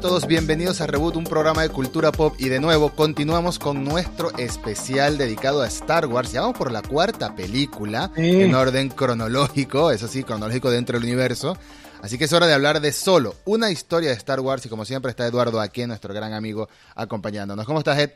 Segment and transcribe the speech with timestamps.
[0.00, 3.84] a todos, bienvenidos a Reboot, un programa de cultura pop y de nuevo continuamos con
[3.84, 6.32] nuestro especial dedicado a Star Wars.
[6.32, 11.54] Ya vamos por la cuarta película en orden cronológico, eso sí, cronológico dentro del universo.
[12.00, 14.86] Así que es hora de hablar de solo una historia de Star Wars y como
[14.86, 17.66] siempre está Eduardo aquí, nuestro gran amigo, acompañándonos.
[17.66, 18.12] ¿Cómo estás, Ed?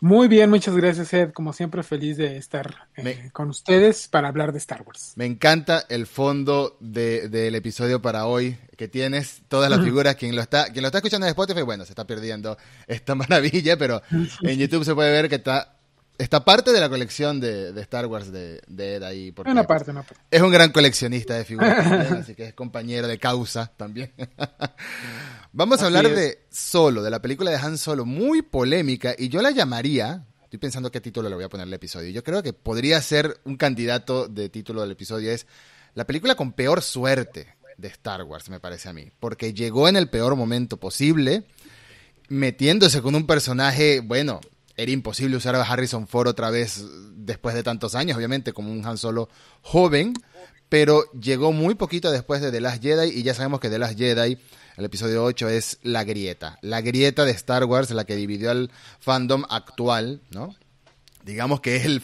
[0.00, 1.32] Muy bien, muchas gracias Ed.
[1.32, 5.12] Como siempre feliz de estar eh, con ustedes para hablar de Star Wars.
[5.16, 10.16] Me encanta el fondo del episodio para hoy que tienes, todas las figuras.
[10.16, 13.76] Quien lo está, quien lo está escuchando en Spotify, bueno, se está perdiendo esta maravilla,
[13.78, 14.02] pero
[14.42, 15.76] en YouTube se puede ver que está
[16.18, 19.34] esta parte de la colección de, Star Wars de, Ed ahí.
[19.44, 20.20] una parte, una parte.
[20.30, 24.12] Es un gran coleccionista de figuras, así que es compañero de causa también.
[25.56, 29.40] Vamos a hablar de Solo, de la película de Han Solo, muy polémica, y yo
[29.40, 32.52] la llamaría, estoy pensando qué título le voy a poner al episodio, yo creo que
[32.52, 35.46] podría ser un candidato de título del episodio, es
[35.94, 39.96] la película con peor suerte de Star Wars, me parece a mí, porque llegó en
[39.96, 41.46] el peor momento posible,
[42.28, 44.42] metiéndose con un personaje, bueno,
[44.76, 46.84] era imposible usar a Harrison Ford otra vez
[47.14, 49.30] después de tantos años, obviamente, como un Han Solo
[49.62, 50.12] joven,
[50.68, 53.96] pero llegó muy poquito después de The Last Jedi y ya sabemos que The Last
[53.96, 54.36] Jedi,
[54.76, 58.70] el episodio 8, es la grieta, la grieta de Star Wars, la que dividió al
[59.00, 60.54] fandom actual, ¿no?
[61.24, 62.02] Digamos que es el,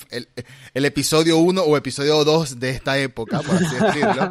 [0.74, 4.30] el, episodio 1 o episodio 2 de esta época, por así decirlo,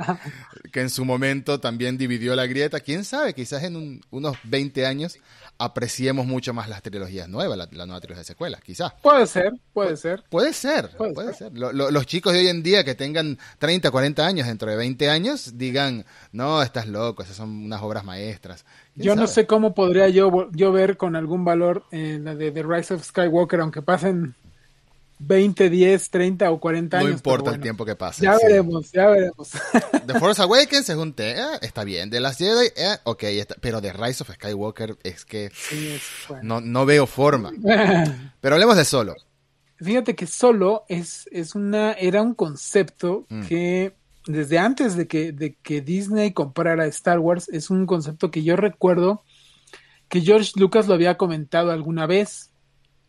[0.74, 2.82] que en su momento también dividió la grieta.
[2.82, 3.34] ¿Quién sabe?
[3.34, 5.18] Quizás en unos 20 años
[5.64, 8.94] apreciemos mucho más las trilogías nuevas, la, nueva trilogía de secuelas, quizás.
[9.02, 10.24] Puede ser, puede ser.
[10.30, 11.52] Puede ser, puede, ser.
[11.54, 15.58] los chicos de hoy en día que tengan 30, 40 años, dentro de 20 años,
[15.58, 18.66] digan, no, estás loco, esas son unas obras maestras.
[18.96, 22.64] Yo no sé cómo podría yo, yo ver con algún valor eh, la de The
[22.64, 24.36] Rise of Skywalker, aunque pasen
[25.24, 27.10] 20, 10, 30 o 40 años.
[27.10, 28.24] No importa el tiempo que pase.
[28.24, 29.52] Ya veremos, ya veremos.
[30.08, 32.10] The Force Awakens un eh, está bien.
[32.10, 35.52] De las Jedi, eh, ok, está, pero The Rise of Skywalker es que
[36.42, 37.52] no, no veo forma.
[38.42, 39.16] pero hablemos de Solo.
[39.78, 43.48] Fíjate que Solo es, es una, era un concepto mm.
[43.48, 43.96] que
[44.28, 48.56] desde antes de que, de que Disney comprara Star Wars, es un concepto que yo
[48.56, 49.24] recuerdo
[50.08, 52.51] que George Lucas lo había comentado alguna vez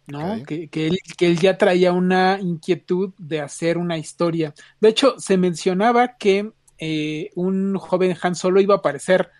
[0.06, 0.42] ¿no?
[0.44, 4.54] Que, que, él, que él ya traía una inquietud de hacer una historia.
[4.80, 9.30] De hecho, se mencionaba que eh, un joven Han Solo iba a aparecer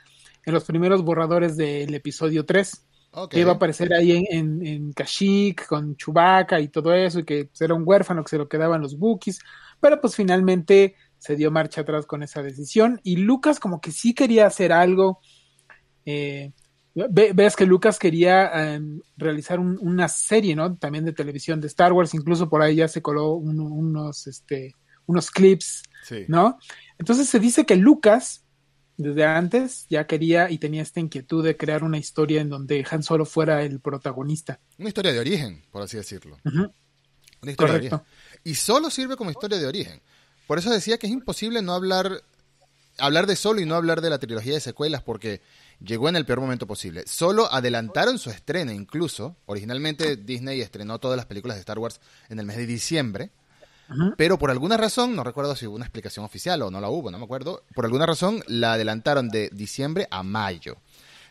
[0.45, 2.87] en los primeros borradores del episodio 3.
[3.28, 7.25] Que iba a aparecer ahí en, en, en, Kashyyyk con Chewbacca y todo eso, y
[7.25, 9.39] que era un huérfano que se lo quedaban los Bookies.
[9.81, 13.01] Pero pues finalmente se dio marcha atrás con esa decisión.
[13.03, 15.21] Y Lucas como que sí quería hacer algo.
[16.06, 16.53] Eh,
[16.94, 20.76] ves que Lucas quería em, realizar una serie, ¿no?
[20.76, 24.75] También de televisión de Star Wars, incluso por ahí ya se coló unos, este,
[25.06, 25.82] unos clips,
[26.28, 26.58] ¿no?
[26.98, 28.44] Entonces se dice que Lucas,
[28.97, 33.03] desde antes, ya quería y tenía esta inquietud de crear una historia en donde Han
[33.03, 34.60] Solo fuera el protagonista.
[34.78, 36.38] Una historia de origen, por así decirlo.
[36.44, 36.70] Una
[37.50, 37.97] historia Correcto.
[37.97, 38.41] de origen.
[38.44, 40.03] Y solo sirve como historia de origen.
[40.47, 42.22] Por eso decía que es imposible no hablar,
[42.98, 45.41] hablar de solo y no hablar de la trilogía de secuelas, porque
[45.84, 47.04] llegó en el peor momento posible.
[47.06, 49.37] Solo adelantaron su estreno incluso.
[49.47, 53.31] Originalmente Disney estrenó todas las películas de Star Wars en el mes de diciembre.
[54.16, 57.10] Pero por alguna razón, no recuerdo si hubo una explicación oficial o no la hubo,
[57.10, 57.62] no me acuerdo.
[57.75, 60.78] Por alguna razón la adelantaron de diciembre a mayo.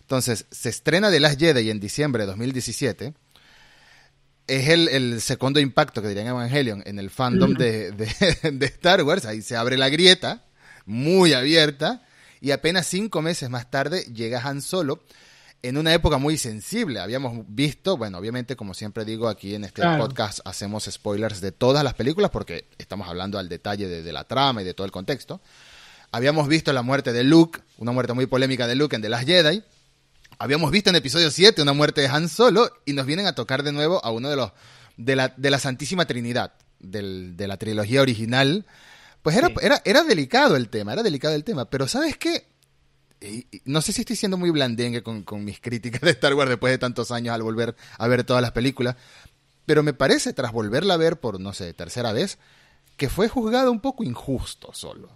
[0.01, 3.13] Entonces, se estrena The Last Jedi en diciembre de 2017.
[4.45, 7.91] Es el, segundo impacto que dirían Evangelion en el fandom de,
[8.44, 9.25] de Star Wars.
[9.25, 10.45] Ahí se abre la grieta,
[10.85, 12.03] muy abierta
[12.41, 15.02] y apenas cinco meses más tarde llega Han Solo
[15.63, 17.00] en una época muy sensible.
[17.00, 21.84] Habíamos visto, bueno, obviamente, como siempre digo, aquí en este podcast hacemos spoilers de todas
[21.84, 25.40] las películas porque estamos hablando al detalle de, la trama y de todo el contexto.
[26.12, 29.28] Habíamos visto la muerte de Luke, una muerte muy polémica de Luke en The Last
[29.28, 29.63] Jedi.
[30.40, 33.62] Habíamos visto en episodio 7 una muerte de Han Solo y nos vienen a tocar
[33.62, 34.52] de nuevo a uno de los
[34.97, 38.66] de la, de la Santísima Trinidad de la trilogía original
[39.22, 41.70] pues era, era, era delicado el tema, era delicado el tema.
[41.70, 42.52] Pero ¿sabes qué?
[43.66, 46.78] no sé si estoy siendo muy blandengue con, mis críticas de Star Wars después de
[46.78, 48.96] tantos años al volver a ver todas las películas,
[49.66, 52.40] pero me parece, tras volverla a ver por, no sé, tercera vez,
[52.97, 55.09] que fue juzgado un poco injusto solo.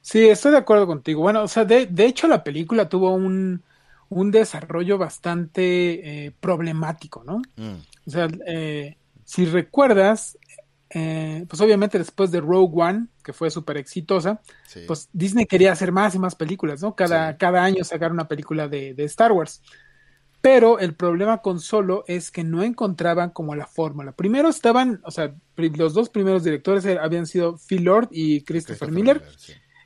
[0.00, 1.20] Sí, estoy de acuerdo contigo.
[1.22, 3.62] Bueno, o sea, de, de hecho la película tuvo un,
[4.08, 7.42] un desarrollo bastante eh, problemático, ¿no?
[7.56, 7.76] Mm.
[8.06, 10.38] O sea, eh, si recuerdas,
[10.90, 14.40] eh, pues obviamente después de Rogue One, que fue súper exitosa,
[14.86, 16.94] pues Disney quería hacer más y más películas, ¿no?
[16.94, 19.62] Cada, cada año sacar una película de, Star Wars.
[20.40, 24.12] Pero el problema con Solo es que no encontraban como la fórmula.
[24.12, 29.22] Primero estaban, o sea, los dos primeros directores habían sido Phil Lord y Christopher, Miller,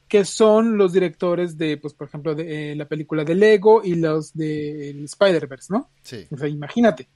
[0.07, 3.95] que son los directores de, pues, por ejemplo, de eh, la película de Lego y
[3.95, 5.91] los de Spider-Verse, ¿no?
[6.03, 6.27] Sí.
[6.31, 7.09] O sea, imagínate.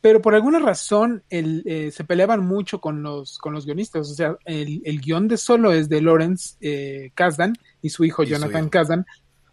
[0.00, 4.10] Pero por alguna razón el, eh, se peleaban mucho con los, con los guionistas.
[4.10, 8.22] O sea, el, el guion de solo es de Lawrence eh, Kasdan y su hijo
[8.22, 9.06] Jonathan Kasdan,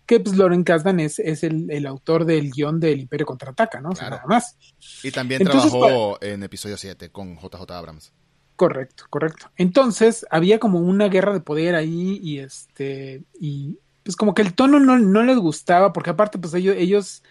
[0.05, 3.89] que pues Loren Kasdan es, es el, el, autor del guion del Imperio Contraataca, ¿no?
[3.89, 4.55] O sea, nada más.
[5.03, 8.13] Y también trabajó en episodio 7 con JJ Abrams.
[8.55, 9.51] Correcto, correcto.
[9.57, 14.53] Entonces, había como una guerra de poder ahí y este, y pues como que el
[14.53, 17.23] tono no, no les gustaba, porque aparte, pues ellos, ellos,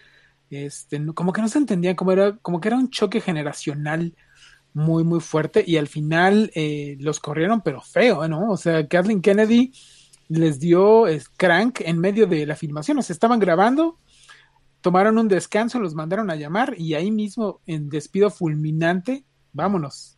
[0.55, 4.15] este, como que no se entendían, como era, como que era un choque generacional
[4.73, 8.51] muy, muy fuerte, y al final eh, los corrieron, pero feo, ¿no?
[8.51, 9.73] O sea, Kathleen Kennedy
[10.27, 11.05] les dio
[11.37, 13.99] crank en medio de la filmación, o sea, estaban grabando,
[14.81, 19.23] tomaron un descanso, los mandaron a llamar, y ahí mismo, en despido fulminante,
[19.53, 20.15] vámonos,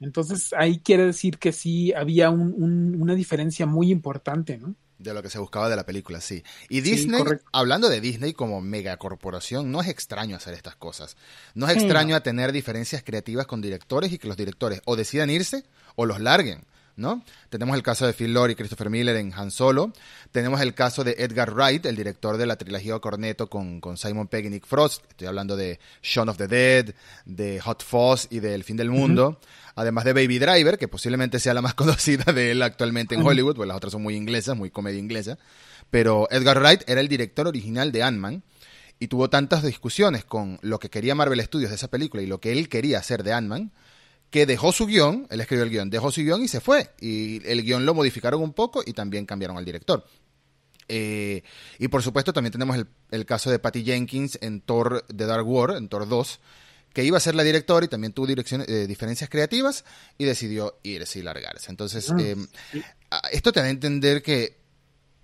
[0.00, 4.74] entonces ahí quiere decir que sí había una diferencia muy importante, ¿no?
[5.04, 6.42] De lo que se buscaba de la película, sí.
[6.70, 7.22] Y Disney,
[7.52, 11.16] hablando de Disney como megacorporación, no es extraño hacer estas cosas.
[11.54, 15.28] No es extraño a tener diferencias creativas con directores y que los directores o decidan
[15.28, 15.64] irse
[15.94, 16.64] o los larguen.
[16.96, 17.24] ¿No?
[17.50, 19.92] Tenemos el caso de Phil Lord y Christopher Miller en Han Solo.
[20.32, 24.28] Tenemos el caso de Edgar Wright, el director de la trilogía Corneto con, con Simon
[24.28, 25.04] Pegg y Nick Frost.
[25.08, 26.94] Estoy hablando de Shaun of the Dead,
[27.24, 29.40] de Hot Fuzz y de El fin del mundo.
[29.76, 33.56] Además de Baby Driver, que posiblemente sea la más conocida de él actualmente en Hollywood,
[33.56, 35.38] porque las otras son muy inglesas, muy comedia inglesa.
[35.90, 38.42] Pero Edgar Wright era el director original de Ant-Man
[38.98, 42.40] y tuvo tantas discusiones con lo que quería Marvel Studios de esa película y lo
[42.40, 43.72] que él quería hacer de Ant-Man
[44.34, 46.90] que dejó su guion, él escribió el guion, dejó su guion y se fue.
[47.00, 50.04] Y el guion lo modificaron un poco y también cambiaron al director.
[50.88, 51.44] Eh,
[51.78, 52.76] y por supuesto también tenemos
[53.12, 56.40] el, caso de Patty Jenkins en Thor The Dark War, en Thor 2,
[56.92, 59.84] que iba a ser la directora y también tuvo eh, diferencias creativas
[60.18, 61.70] y decidió irse y largarse.
[61.70, 62.34] Entonces, ah, eh,
[63.30, 64.58] esto te da a entender que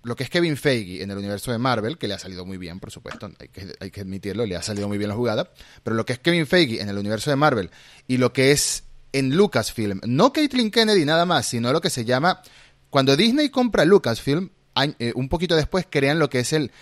[0.04, 2.58] lo que es Kevin Feige en el universo de Marvel, que le ha salido muy
[2.58, 5.50] bien, por supuesto, hay que, hay que admitirlo, le ha salido muy bien la jugada,
[5.82, 7.72] pero lo que es Kevin Feige en el universo de Marvel
[8.06, 10.00] y lo que es en Lucasfilm.
[10.06, 12.42] No Caitlin Kennedy nada más, sino lo que se llama...
[12.88, 14.50] Cuando Disney compra Lucasfilm,
[14.98, 16.72] eh, un poquito después crean lo que es el...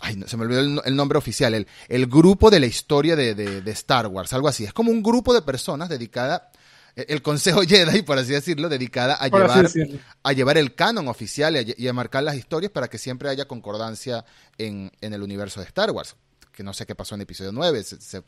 [0.00, 3.34] Ay, no, se me olvidó el, nombre oficial, el, el, grupo de la historia de,
[3.34, 4.62] de, Star Wars, algo así.
[4.62, 6.52] Es como un grupo de personas dedicada
[6.94, 9.68] e, el Consejo Jedi, por así decirlo, dedicada a, llevar,
[10.22, 14.24] a llevar el canon oficial y a, marcar las historias para que siempre haya concordancia
[14.56, 16.14] en, en, el universo de Star Wars
[16.58, 18.18] que no sé qué pasó en episodio 9, se,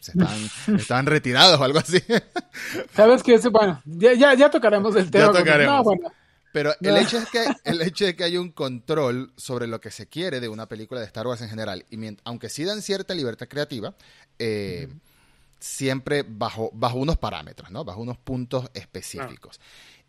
[0.78, 2.00] estaban, retirados o algo así.
[2.94, 5.32] Sabes que, bueno, ya, ya, tocaremos el tema.
[6.52, 9.90] Pero el, hecho es que, el hecho de que haya un control sobre lo que
[9.90, 13.14] se quiere de una película de Star Wars en general, y aunque sí dan cierta
[13.14, 13.96] libertad creativa,
[14.38, 14.86] eh,
[15.58, 17.84] siempre bajo, bajo unos parámetros, ¿no?
[17.84, 19.58] Bajo unos puntos específicos.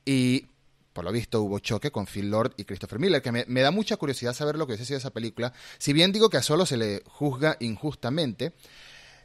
[0.05, 0.45] Y
[0.93, 3.97] por lo visto hubo choque con Phil Lord y Christopher Miller, que me, da mucha
[3.97, 5.53] curiosidad saber lo que hubiese sido esa película.
[5.77, 8.53] Si bien digo que a solo se le juzga injustamente,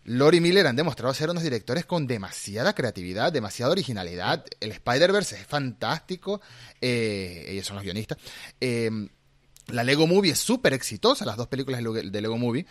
[0.04, 4.44] Lord y Miller han demostrado ser unos directores con demasiada creatividad, demasiada originalidad.
[4.60, 6.40] El Spider-Verse es fantástico,
[6.80, 8.18] eh, ellos son los guionistas.
[8.60, 8.90] Eh,
[9.68, 12.66] la Lego Movie es súper exitosa, las dos películas de Lego Movie.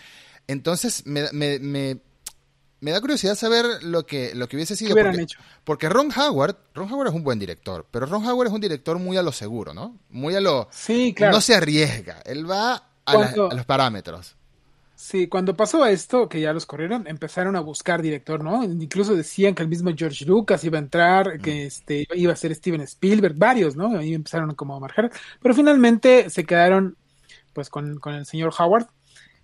[0.48, 2.00] Entonces me,
[2.92, 4.96] da curiosidad saber lo que, lo que hubiese sido.
[4.96, 5.40] Porque, hecho?
[5.64, 9.00] porque Ron Howard, Ron Howard es un buen director, pero Ron Howard es un director
[9.00, 9.98] muy a lo seguro, ¿no?
[10.10, 10.68] Muy a lo...
[10.72, 11.34] Sí, claro.
[11.34, 14.36] No se arriesga, él va a, los parámetros.
[14.96, 18.64] Sí, cuando pasó esto, que ya los corrieron, empezaron a buscar director, ¿no?
[18.64, 21.68] Incluso decían que el mismo George Lucas iba a entrar, que mm.
[21.68, 23.98] este iba a ser Steven Spielberg, varios, ¿no?
[23.98, 25.12] Ahí empezaron como a marcar,
[25.42, 26.96] pero finalmente se quedaron
[27.52, 28.88] pues con, con el señor Howard,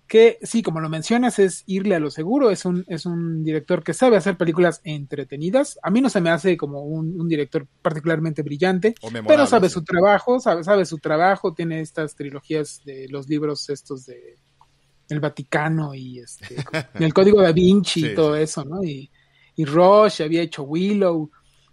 [0.06, 3.82] que sí, como lo mencionas, es irle a lo seguro, es un, es un director
[3.82, 5.78] que sabe hacer películas entretenidas.
[5.82, 8.94] A mí no se me hace como un, director particularmente brillante,
[9.26, 14.04] pero sabe su trabajo, sabe, sabe su trabajo, tiene estas trilogías de los libros estos
[14.04, 14.36] de
[15.08, 16.56] el Vaticano y este
[16.94, 18.82] el Código da Vinci y todo eso, ¿no?
[18.82, 19.10] Y,
[19.56, 21.30] y Rush había hecho Willow.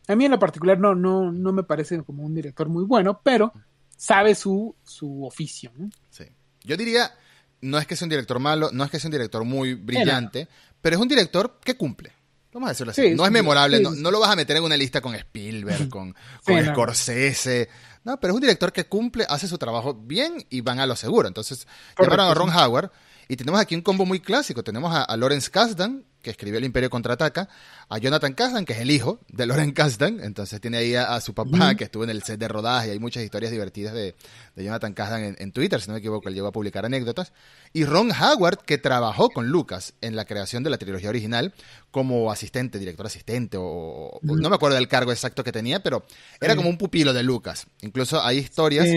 [0.08, 3.22] A mí en lo particular no, no, no me parece como un director muy bueno,
[3.24, 3.54] pero
[3.96, 5.90] sabe su, su oficio, ¿no?
[6.10, 6.26] Sí.
[6.64, 7.12] Yo diría
[7.62, 10.48] no es que sea un director malo, no es que sea un director muy brillante,
[10.82, 12.14] pero es un director que cumple.
[12.52, 13.12] Vamos a decirlo así.
[13.12, 16.66] no es memorable, no, lo vas a meter en una lista con Spielberg, con, con
[16.66, 17.70] Scorsese.
[18.04, 20.96] No, pero es un director que cumple, hace su trabajo bien y van a lo
[20.96, 21.28] seguro.
[21.28, 21.68] Entonces,
[22.00, 22.92] llamaron a Ron Howard
[23.30, 24.64] y tenemos aquí un combo muy clásico.
[24.64, 27.48] Tenemos a, a Lawrence Kasdan, que escribió El Imperio Contraataca,
[27.88, 31.34] a Jonathan Kasdan, que es el hijo de Loren Kasdan, entonces tiene ahí a, su
[31.34, 34.16] papá, que estuvo en el set de rodaje, y hay muchas historias divertidas de,
[34.56, 37.32] Jonathan Kasdan en, Twitter, si no me equivoco, él llegó a publicar anécdotas,
[37.72, 41.54] y Ron Howard, que trabajó con Lucas en la creación de la trilogía original
[41.92, 46.06] como asistente, director asistente, o, no me acuerdo del cargo exacto que tenía, pero
[46.42, 47.68] era como un pupilo de Lucas.
[47.82, 48.88] Incluso hay historias...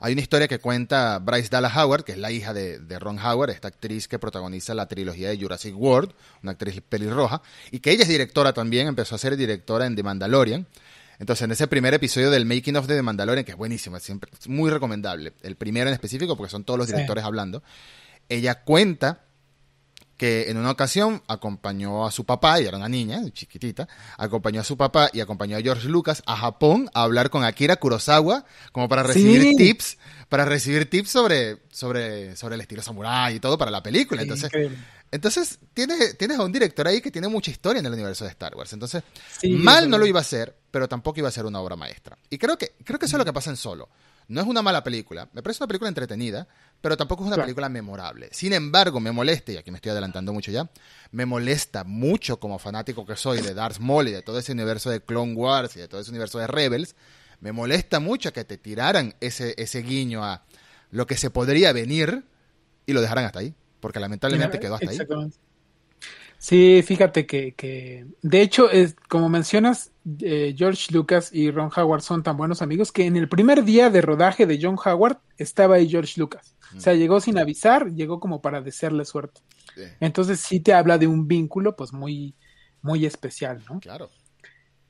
[0.00, 3.50] Hay una historia que cuenta Bryce Dallas Howard, que es la hija de, Ron Howard,
[3.50, 6.12] esta actriz que protagoniza la trilogía de Jurassic World,
[6.42, 10.02] una actriz pelirroja, y que ella es directora también, empezó a ser directora en The
[10.02, 10.66] Mandalorian.
[11.18, 14.30] Entonces, en ese primer episodio del Making of The Mandalorian, que es buenísimo, es, siempre,
[14.46, 17.64] muy recomendable, el primero en específico, porque son todos los directores hablando,
[18.28, 19.22] ella cuenta
[20.18, 24.64] que en una ocasión acompañó a su papá, y era una niña, chiquitita, acompañó a
[24.64, 28.88] su papá y acompañó a George Lucas a Japón a hablar con Akira Kurosawa, como
[28.88, 29.96] para recibir tips,
[30.28, 34.20] para recibir tips sobre, sobre, sobre el estilo samurai y todo para la película.
[34.20, 34.50] Entonces,
[35.12, 38.30] entonces tienes, tienes a un director ahí que tiene mucha historia en el universo de
[38.30, 38.72] Star Wars.
[38.72, 39.04] Entonces,
[39.48, 42.18] mal no lo iba a hacer, pero tampoco iba a ser una obra maestra.
[42.28, 43.88] Y creo que, creo que eso es lo que pasa en Solo.
[44.26, 46.48] No es una mala película, me parece una película entretenida,
[46.80, 48.28] pero tampoco es una película memorable.
[48.32, 50.70] Sin embargo, me molesta, y aquí me estoy adelantando mucho ya,
[51.10, 54.90] me molesta mucho como fanático que soy de Darth Maul y de todo ese universo
[54.90, 56.94] de Clone Wars y de todo ese universo de Rebels,
[57.40, 60.44] me molesta mucho que te tiraran ese, ese guiño a
[60.90, 62.24] lo que se podría venir
[62.86, 64.98] y lo dejaran hasta ahí, porque lamentablemente quedó hasta ahí.
[66.38, 69.90] Sí, fíjate que, que de hecho, es, como mencionas,
[70.20, 73.90] eh, George Lucas y Ron Howard son tan buenos amigos que en el primer día
[73.90, 76.54] de rodaje de John Howard estaba ahí George Lucas.
[76.76, 79.40] O sea, llegó sin avisar, llegó como para desearle suerte.
[80.00, 82.34] Entonces sí te habla de un vínculo pues muy,
[82.82, 83.80] muy especial, ¿no?
[83.80, 84.08] Claro.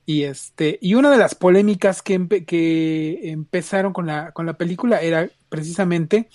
[0.04, 5.00] Y este, y una de las polémicas que, que empezaron con la, con la película
[5.00, 6.28] era precisamente,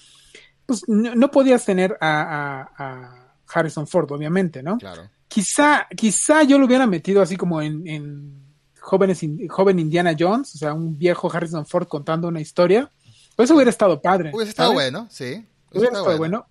[0.65, 4.77] pues no, podías tener a Harrison Ford, obviamente, ¿no?
[4.77, 5.09] Claro.
[5.27, 8.43] Quizá, quizá yo lo hubiera metido así como en, en
[8.79, 12.91] jóvenes, joven Indiana Jones, o sea, un viejo Harrison Ford contando una historia.
[13.35, 14.31] Pues eso hubiera estado padre.
[14.33, 15.45] Hubiera estado bueno, sí.
[15.71, 16.45] Hubiera, estado bueno.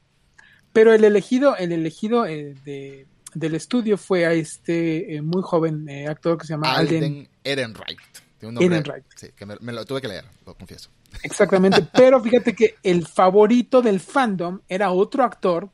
[0.73, 5.89] Pero el elegido, el elegido eh, de, del estudio fue a este eh, muy joven
[5.89, 8.01] eh, actor que se llama Alden, Alden Ehrenreich.
[8.41, 9.05] Ehrenreich.
[9.15, 10.91] Sí, que me, lo tuve que leer, lo confieso.
[11.23, 15.69] Exactamente, pero fíjate que el favorito del fandom era otro actor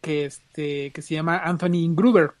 [0.00, 2.32] que, este, que se llama Anthony Gruber,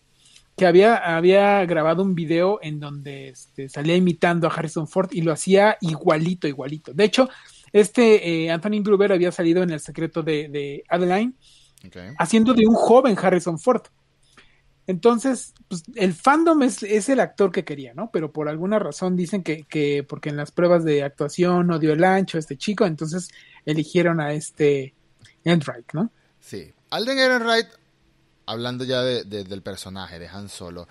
[0.56, 5.22] que había, había grabado un video en donde este, salía imitando a Harrison Ford y
[5.22, 6.92] lo hacía igualito, igualito.
[6.92, 7.28] De hecho,
[7.72, 11.34] este eh, Anthony Gruber había salido en El secreto de, Adeline,
[12.18, 13.82] haciendo de un joven Harrison Ford.
[14.86, 18.10] Entonces, pues, el fandom es, es, el actor que quería, ¿no?
[18.10, 21.92] Pero por alguna razón dicen que, que, porque en las pruebas de actuación no dio
[21.92, 23.28] el ancho este chico, entonces
[23.66, 24.94] eligieron a este
[25.44, 26.10] Enright, ¿no?
[26.40, 27.68] Sí, Alden Ehrenreich,
[28.46, 30.88] hablando ya del personaje de Han Solo,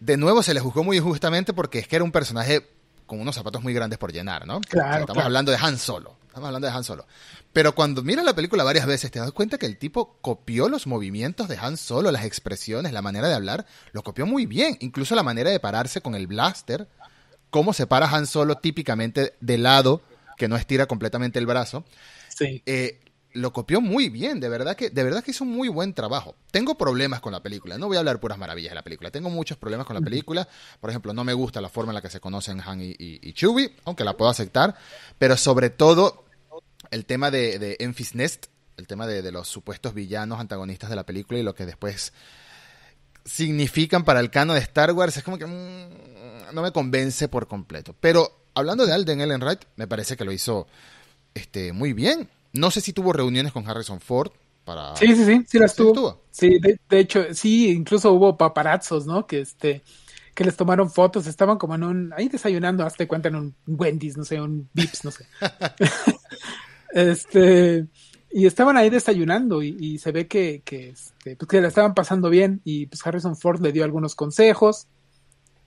[0.00, 2.68] de nuevo se le juzgó muy injustamente porque es que era un personaje
[3.06, 4.60] con unos zapatos muy grandes por llenar, ¿no?
[4.60, 5.00] Claro.
[5.00, 6.16] estamos hablando de Han Solo.
[6.26, 7.06] Estamos hablando de Han Solo.
[7.52, 10.86] Pero cuando miras la película varias veces, te das cuenta que el tipo copió los
[10.86, 14.76] movimientos de Han Solo, las expresiones, la manera de hablar, lo copió muy bien.
[14.80, 16.86] Incluso la manera de pararse con el blaster,
[17.50, 20.02] cómo se para Han Solo típicamente de lado,
[20.36, 21.84] que no estira completamente el brazo.
[22.28, 22.62] Sí.
[22.66, 23.00] Eh,
[23.32, 26.34] lo copió muy bien, de verdad que de verdad que hizo un muy buen trabajo.
[26.50, 29.10] Tengo problemas con la película, no voy a hablar puras maravillas de la película.
[29.10, 30.48] Tengo muchos problemas con la película.
[30.80, 33.32] Por ejemplo, no me gusta la forma en la que se conocen Han y, y,
[33.34, 34.76] Chewie, aunque la puedo aceptar,
[35.18, 36.24] pero sobre todo
[36.90, 41.04] el tema de, de Enfys Nest, el tema de, los supuestos villanos antagonistas de la
[41.04, 42.12] película y lo que después
[43.24, 47.46] significan para el canon de Star Wars, es como que mm, no me convence por
[47.46, 47.94] completo.
[48.00, 50.66] Pero hablando de Alden Ehrenreich, me parece que lo hizo
[51.34, 54.32] este, muy bien no sé si tuvo reuniones con Harrison Ford
[54.64, 54.96] para...
[54.96, 56.22] Sí, sí, sí, sí las tuvo.
[56.30, 59.26] Sí, de, hecho, sí, incluso hubo paparazzos, ¿no?
[59.26, 59.82] Que este
[60.34, 64.16] que les tomaron fotos, estaban como en un, ahí desayunando, hasta cuenta en un Wendy's,
[64.16, 65.26] no sé, un Vips, no sé.
[66.92, 67.88] este,
[68.30, 72.30] y estaban ahí desayunando y, se ve que, que, este, pues que la estaban pasando
[72.30, 74.86] bien y pues Harrison Ford le dio algunos consejos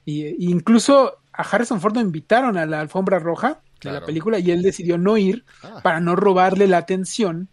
[0.05, 4.51] y, incluso a Harrison Ford lo invitaron a la alfombra roja de la película y
[4.51, 5.79] él decidió no ir ah.
[5.83, 7.49] para no robarle la atención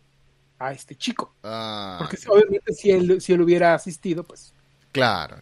[0.59, 1.35] a este chico.
[1.43, 4.53] Ah, Porque obviamente si él, si él hubiera asistido, pues...
[4.93, 5.37] Claro,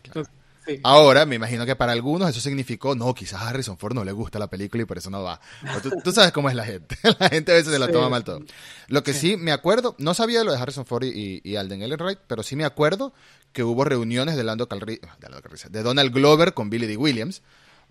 [0.83, 4.13] Ahora, me imagino que para algunos eso significó, no, quizás a Harrison Ford no le
[4.13, 5.41] gusta la película y por eso no va.
[6.03, 6.97] Tú, sabes cómo es la gente.
[7.21, 8.41] la gente a veces se la toma mal todo.
[8.89, 9.37] Lo que sí.
[9.37, 13.13] me acuerdo, no sabía lo de Harrison Ford y, Alden Ehrenreich, pero sí me acuerdo
[13.53, 15.01] que hubo reuniones de, Lando de,
[15.71, 16.97] de Donald Glover con Billy D.
[16.97, 17.43] Williams.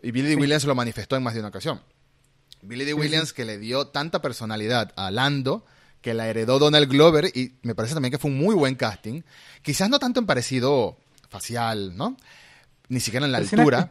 [0.02, 0.36] Y Billy D.
[0.36, 1.82] Williams lo manifestó en más de una ocasión.
[2.68, 2.94] Billy D.
[2.94, 5.66] Williams que le dio tanta personalidad a Lando
[6.02, 9.24] que la heredó Donald Glover y me parece también que fue un muy buen casting.
[9.64, 10.98] Quizás no tanto en parecido
[11.30, 12.16] facial, ¿no?
[12.90, 13.90] Ni siquiera en la altura.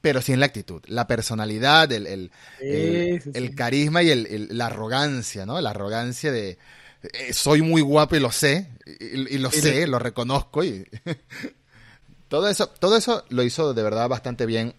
[0.00, 0.82] Pero sí en la actitud.
[0.86, 5.60] La personalidad, el, el, carisma y la arrogancia, ¿no?
[5.60, 6.56] La arrogancia de
[7.02, 8.68] eh, soy muy guapo y lo sé.
[8.86, 10.64] Y, lo sé, lo reconozco.
[10.64, 10.86] Y
[12.28, 14.74] todo eso, todo eso lo hizo de verdad bastante bien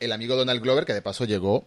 [0.00, 1.66] el amigo Donald Glover, que de paso llegó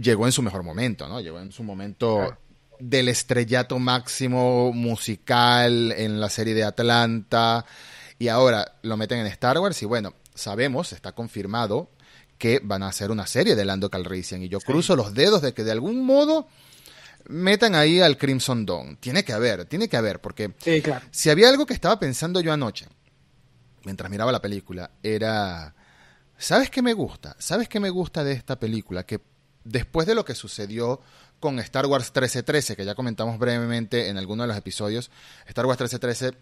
[0.00, 1.20] llegó en su mejor momento, ¿no?
[1.20, 2.36] Llegó en su momento
[2.78, 7.64] del estrellato máximo musical en la serie de Atlanta
[8.18, 11.90] y ahora lo meten en Star Wars y bueno, sabemos, está confirmado
[12.38, 15.54] que van a hacer una serie de Lando Calrissian y yo cruzo los dedos de
[15.54, 16.48] que de algún modo
[17.28, 18.96] metan ahí al Crimson Dawn.
[18.96, 20.54] Tiene que haber, tiene que haber, porque
[21.10, 22.86] si había algo que estaba pensando yo anoche,
[23.84, 25.74] mientras miraba la película, era,
[26.36, 27.34] ¿sabes qué me gusta?
[27.40, 29.04] ¿Sabes qué me gusta de esta película?
[29.04, 29.20] Que
[29.68, 31.00] después de lo que sucedió
[31.40, 35.10] con Star Wars 1313, que ya comentamos brevemente en alguno de los episodios,
[35.46, 36.36] Star Wars 1313,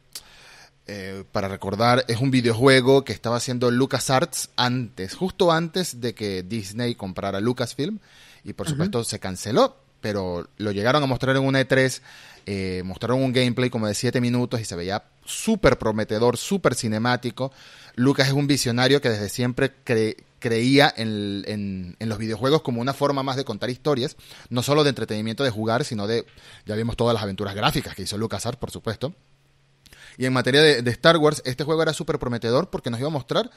[0.89, 6.43] eh, para recordar, es un videojuego que estaba haciendo LucasArts antes, justo antes de que
[6.43, 7.99] Disney comprara Lucasfilm,
[8.45, 12.01] y por supuesto se canceló, pero lo llegaron a mostrar en una E3,
[12.47, 17.53] eh, mostraron un gameplay como de 7 minutos y se veía súper prometedor, súper cinemático.
[17.97, 19.75] Lucas es un visionario que desde siempre
[20.39, 24.17] creía en, los videojuegos como una forma más de contar historias,
[24.49, 26.27] no solo de entretenimiento de jugar, sino de,
[26.65, 29.15] ya vimos todas las aventuras gráficas que hizo LucasArts, por supuesto.
[30.19, 33.09] Y en materia de, de Star Wars, este juego era súper prometedor porque nos iba
[33.09, 33.51] a mostrar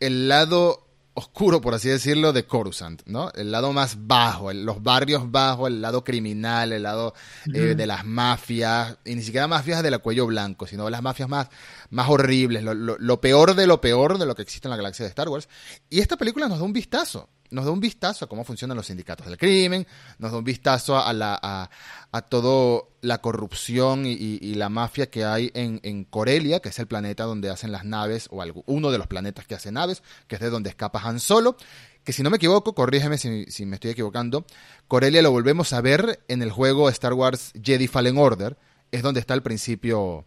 [0.00, 3.30] el lado oscuro, por así decirlo, de Coruscant, ¿no?
[3.32, 7.14] El lado más bajo, los barrios bajos, el lado criminal, el lado
[7.52, 11.28] eh, de las mafias, y ni siquiera mafias de la cuello blanco, sino las mafias
[11.28, 11.48] más,
[11.90, 15.10] más horribles, lo, peor de lo peor de lo que existe en la galaxia de
[15.10, 15.48] Star Wars.
[15.90, 18.86] Y esta película nos da un vistazo nos da un vistazo a cómo funcionan los
[18.86, 19.86] sindicatos del crimen,
[20.18, 25.50] nos da un vistazo a, la, a, toda la corrupción y, la mafia que hay
[25.54, 29.46] en, Corelia, que es el planeta donde hacen las naves, o uno de los planetas
[29.46, 31.56] que hace naves, que es de donde escapa Han Solo,
[32.04, 34.44] que si no me equivoco, corrígeme si, si me estoy equivocando,
[34.88, 38.56] Corelia lo volvemos a ver en el juego Star Wars Jedi Fallen Order,
[38.90, 40.26] es donde está al principio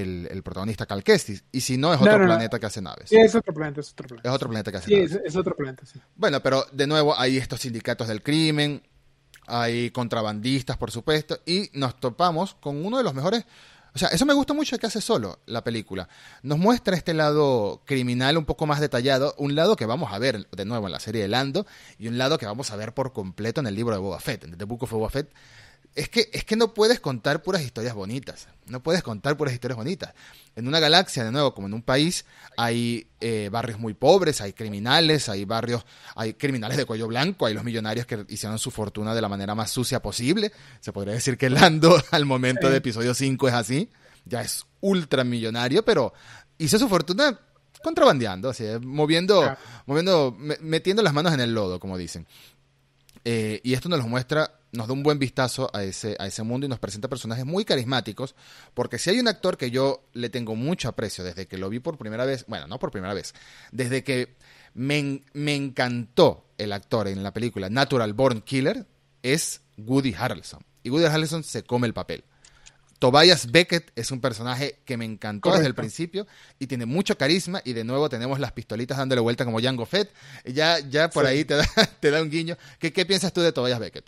[0.00, 1.44] el, protagonista Cal Kestis.
[1.52, 3.08] Y si no, es otro planeta que hace naves.
[3.08, 4.28] Sí, es otro planeta, es otro planeta.
[4.28, 5.12] Es otro planeta que hace naves.
[5.12, 6.00] Es, es otro planeta, sí.
[6.14, 8.82] Bueno, pero de nuevo hay estos sindicatos del crimen,
[9.46, 13.44] hay contrabandistas, por supuesto, y nos topamos con uno de los mejores...
[13.94, 16.06] O sea, eso me gusta mucho que hace solo la película.
[16.42, 20.46] Nos muestra este lado criminal un poco más detallado, un lado que vamos a ver
[20.50, 21.66] de nuevo en la serie de Lando
[21.98, 24.44] y un lado que vamos a ver por completo en el libro de Boba Fett,
[24.44, 25.32] en The Book of Boba Fett,
[25.96, 28.48] es que, es que no puedes contar puras historias bonitas.
[28.66, 30.12] No puedes contar puras historias bonitas.
[30.54, 32.26] En una galaxia, de nuevo, como en un país,
[32.58, 37.54] hay eh, barrios muy pobres, hay criminales, hay barrios, hay criminales de cuello blanco, hay
[37.54, 40.52] los millonarios que hicieron su fortuna de la manera más sucia posible.
[40.80, 43.90] Se podría decir que Lando al momento de episodio 5 es así.
[44.26, 46.12] Ya es ultramillonario, pero
[46.58, 47.40] hizo su fortuna
[47.82, 49.56] contrabandeando, así, moviendo,
[49.86, 52.26] moviendo, metiendo las manos en el lodo, como dicen.
[53.24, 56.42] Eh, y esto nos lo muestra nos da un buen vistazo a ese, a ese
[56.42, 58.34] mundo y nos presenta personajes muy carismáticos,
[58.74, 61.80] porque si hay un actor que yo le tengo mucho aprecio desde que lo vi
[61.80, 63.34] por primera vez, bueno, no por primera vez,
[63.72, 64.36] desde que
[64.74, 68.86] me, me encantó el actor en la película Natural Born Killer,
[69.22, 70.64] es Woody Harrelson.
[70.82, 72.24] Y Woody Harrelson se come el papel.
[72.98, 76.26] Tobias Beckett es un personaje que me encantó desde el principio
[76.58, 80.10] y tiene mucho carisma y de nuevo tenemos las pistolitas dándole vuelta como Jango Fett.
[80.46, 81.66] Ya, ya por ahí te da,
[82.00, 82.56] te da un guiño.
[82.78, 84.06] ¿Qué, ¿Qué piensas tú de Tobias Beckett?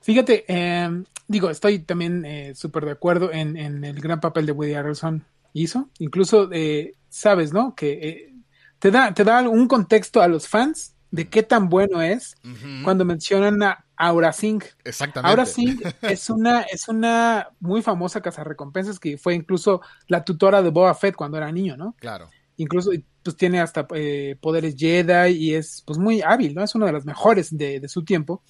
[0.00, 4.52] Fíjate, eh, digo, estoy también eh, súper de acuerdo en, en, el gran papel de
[4.52, 5.88] Woody Harrelson hizo.
[5.98, 7.74] Incluso, eh, sabes, ¿no?
[7.74, 8.34] Que eh,
[8.78, 12.36] te, da, te da un contexto a los fans de qué tan bueno es
[12.82, 14.62] cuando mencionan a Aura Singh.
[14.84, 15.30] Exactamente.
[15.30, 20.70] Aura Singh es una, es una muy famosa cazarrecompensas que fue incluso la tutora de
[20.70, 21.94] Boba Fett cuando era niño, ¿no?
[21.98, 22.28] Claro.
[22.58, 22.90] Incluso
[23.22, 26.62] pues tiene hasta poderes Jedi y es pues muy hábil, ¿no?
[26.62, 28.42] Es una de las mejores de, de su tiempo.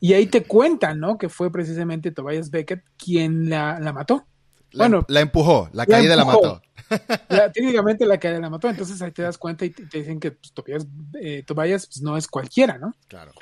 [0.00, 1.18] Y ahí te cuentan, ¿no?
[1.18, 4.26] Que fue precisamente Tobias Beckett quien la, la mató.
[4.74, 6.62] bueno, la empujó, la caída la, mató.
[7.54, 10.52] técnicamente la caída la mató, entonces ahí te das cuenta y te, dicen que pues,
[10.52, 10.86] Tobias,
[11.20, 12.94] eh, Tobias pues, no es cualquiera, ¿no?
[13.08, 13.32] Claro.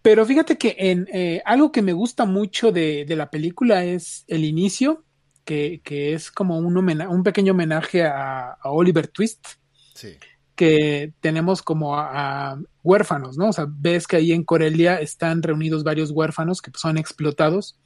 [0.00, 4.24] Pero fíjate que en eh, algo que me gusta mucho de, de la película es
[4.28, 5.02] el inicio,
[5.44, 9.46] que, que es como un, un pequeño homenaje a, a Oliver Twist.
[9.94, 10.16] Sí
[10.54, 13.48] que tenemos como a, huérfanos, ¿no?
[13.48, 17.78] O sea, ves que ahí en Corelia están reunidos varios huérfanos que son explotados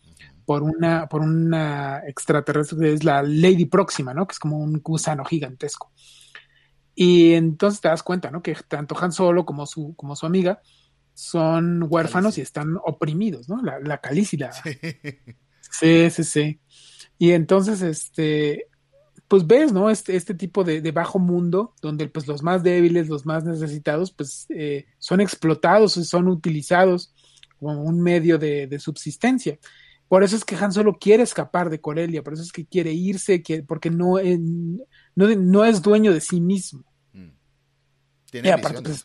[0.45, 4.27] por una, por una extraterrestre que es la Lady Próxima, ¿no?
[4.27, 5.93] Que es como un gusano gigantesco.
[6.95, 8.43] Y entonces te das cuenta, ¿no?
[8.43, 10.61] Que tanto Han Solo como su, como su amiga
[11.15, 13.61] son huérfanos y están oprimidos, ¿no?
[13.63, 14.01] La, la.
[14.03, 14.79] Sí.
[15.71, 16.61] sí, sí, sí.
[17.19, 18.67] Y entonces, este,
[19.29, 19.91] pues ves, ¿no?
[19.91, 24.47] Este, este tipo de, bajo mundo, donde pues los más débiles, los más necesitados, pues
[24.49, 27.13] eh, son explotados y son utilizados
[27.61, 29.59] como un medio de, subsistencia.
[30.09, 32.93] Por eso es que Han solo quiere escapar de Corelia, por eso es que quiere
[32.93, 34.15] irse, porque no,
[35.15, 36.83] no, es dueño de sí mismo.
[37.13, 37.29] Mm.
[38.31, 39.05] Tiene aparte, pues,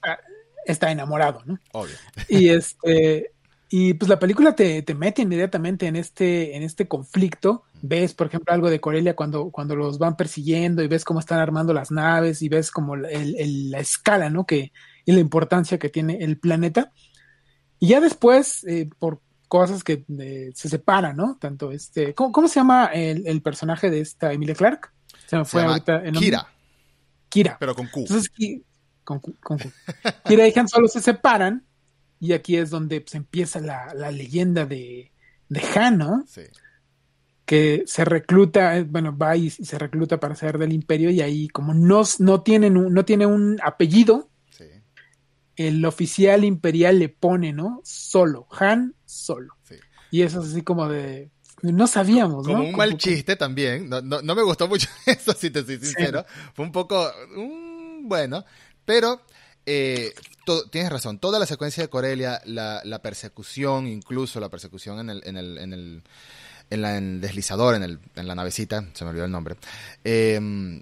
[0.65, 1.59] está enamorado, ¿no?
[1.73, 1.95] Obvio.
[2.29, 3.32] Y este,
[3.75, 7.63] y pues la película te, te, mete inmediatamente en este, en este conflicto.
[7.81, 11.39] Ves, por ejemplo, algo de Corelia cuando, cuando los van persiguiendo y ves cómo están
[11.39, 14.45] armando las naves y ves como el, la escala, ¿no?
[14.45, 14.71] Que,
[15.05, 16.91] y la importancia que tiene el planeta.
[17.79, 21.39] Y ya después, eh, por cosas que eh, se separan, ¿no?
[21.41, 24.93] Tanto este, ¿cómo, se llama el, personaje de esta Emilia Clark?
[25.25, 26.47] Se me fue ahorita Kira.
[27.27, 27.57] Kira.
[27.59, 28.01] Pero con Q.
[28.01, 28.29] Entonces,
[29.03, 29.57] con, con
[30.25, 31.65] Kira y Han Solo se separan
[32.23, 35.11] y aquí es donde se pues, empieza la, leyenda de,
[35.49, 36.23] de Han, ¿no?
[36.25, 36.43] Sí.
[37.45, 41.73] Que se recluta, bueno, va y se recluta para ser del imperio y ahí como
[41.73, 44.29] no, no, tienen un, no tiene un apellido,
[45.57, 47.81] el oficial imperial le pone, ¿no?
[47.83, 49.57] Solo, Han Solo.
[50.09, 51.29] Y eso es así como de,
[51.61, 53.89] no sabíamos, como un mal chiste también.
[53.89, 56.23] No, no, me gustó mucho eso, si te soy sincero.
[56.53, 57.05] Fue un poco,
[58.03, 58.45] bueno,
[58.85, 59.21] pero
[59.65, 60.13] eh,
[60.71, 65.21] tienes razón, toda la secuencia de Corelia, la, la persecución, incluso la persecución en el,
[65.25, 66.03] en el, en el,
[66.69, 69.55] en la, deslizador, en, el, en la navecita, se me olvidó el nombre.
[70.03, 70.81] Eh,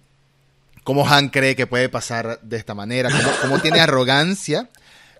[0.84, 3.10] cómo Han cree que puede pasar de esta manera,
[3.42, 4.70] cómo, tiene arrogancia,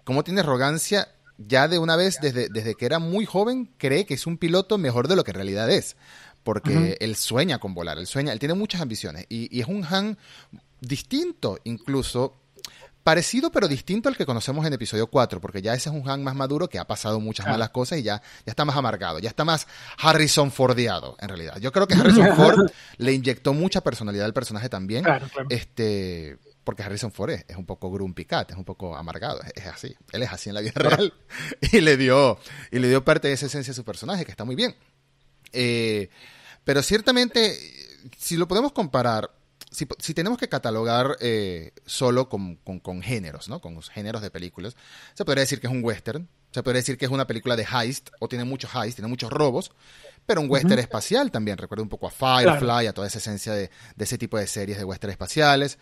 [0.04, 4.14] cómo tiene arrogancia ya de una vez desde, desde que era muy joven, cree que
[4.14, 5.96] es un piloto mejor de lo que en realidad es.
[6.44, 9.28] Porque él sueña con volar, él sueña, él tiene muchas ambiciones.
[9.30, 10.18] Y, y es un Han
[10.80, 12.41] distinto incluso
[13.04, 16.24] parecido pero distinto al que conocemos en episodio 4, porque ya ese es un Han
[16.24, 19.30] más maduro que ha pasado muchas malas cosas y ya, ya está más amargado, ya
[19.30, 21.58] está más Harrison Fordeado, en realidad.
[21.60, 25.06] Yo creo que Harrison Ford le inyectó mucha personalidad al personaje también,
[25.50, 29.96] este porque Harrison Ford es, un poco grumpy cat, es un poco amargado, es, así,
[30.12, 31.12] él es así en la vida real
[31.72, 32.38] y le dio
[32.72, 34.76] y le dio parte de esa esencia a su personaje, que está muy bien.
[35.54, 36.10] Eh,
[36.64, 37.58] pero ciertamente,
[38.18, 39.32] si lo podemos comparar,
[39.72, 42.60] si, tenemos que catalogar eh, solo con,
[43.02, 43.62] géneros, ¿no?
[43.62, 44.76] Con géneros de películas,
[45.14, 47.66] se podría decir que es un western, se podría decir que es una película de
[47.66, 49.72] heist, o tiene muchos heist, tiene muchos robos,
[50.26, 51.58] pero un western espacial también.
[51.58, 54.84] Recuerda un poco a Firefly, a toda esa esencia de, ese tipo de series de
[54.84, 55.80] western espaciales.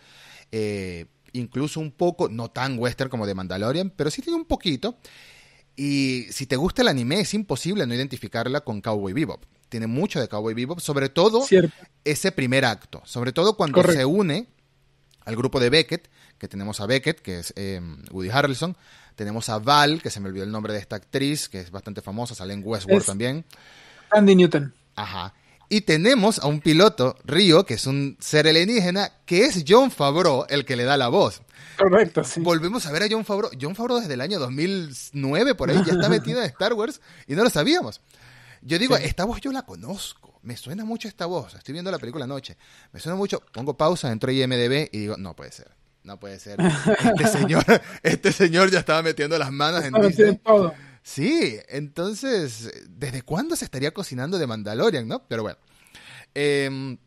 [0.52, 4.98] Eh, incluso un poco, no tan western como de Mandalorian, pero sí tiene un poquito.
[5.74, 10.20] Y si te gusta el anime, es imposible no identificarla con Cowboy Bebop tiene mucho
[10.20, 11.46] de Cowboy Bebop, sobre todo
[12.04, 14.48] ese primer acto, sobre todo cuando se une
[15.24, 18.76] al grupo de Beckett, que tenemos a Beckett, que es em, Woody Harrelson,
[19.14, 22.02] tenemos a Val, que se me olvidó el nombre de esta actriz, que es bastante
[22.02, 23.44] famosa, sale en Westworld también.
[24.10, 24.74] Andy Newton.
[24.96, 25.34] Ajá.
[25.68, 30.44] Y tenemos a un piloto, Río, que es un ser alienígena, que es John Favreau
[30.48, 31.42] el que le da la voz.
[31.78, 32.40] Correcto, sí.
[32.40, 33.52] Volvemos a ver a John Favreau.
[33.58, 37.36] John Favreau desde el año 2009, por ahí, ya está metido en Star Wars y
[37.36, 38.00] no lo sabíamos.
[38.62, 41.98] Yo digo, esta voz yo la conozco, me suena mucho esta voz, estoy viendo la
[41.98, 42.56] película anoche,
[42.92, 45.70] me suena mucho, pongo pausa, entro a IMDB y digo, no puede ser,
[46.04, 46.58] no puede ser.
[47.18, 47.64] Este señor,
[48.02, 50.40] este señor ya estaba metiendo las manos en Disney.
[51.02, 55.26] Sí, entonces, ¿desde cuándo se estaría cocinando de Mandalorian, no?
[55.26, 55.58] Pero bueno.
[56.34, 56.98] Em,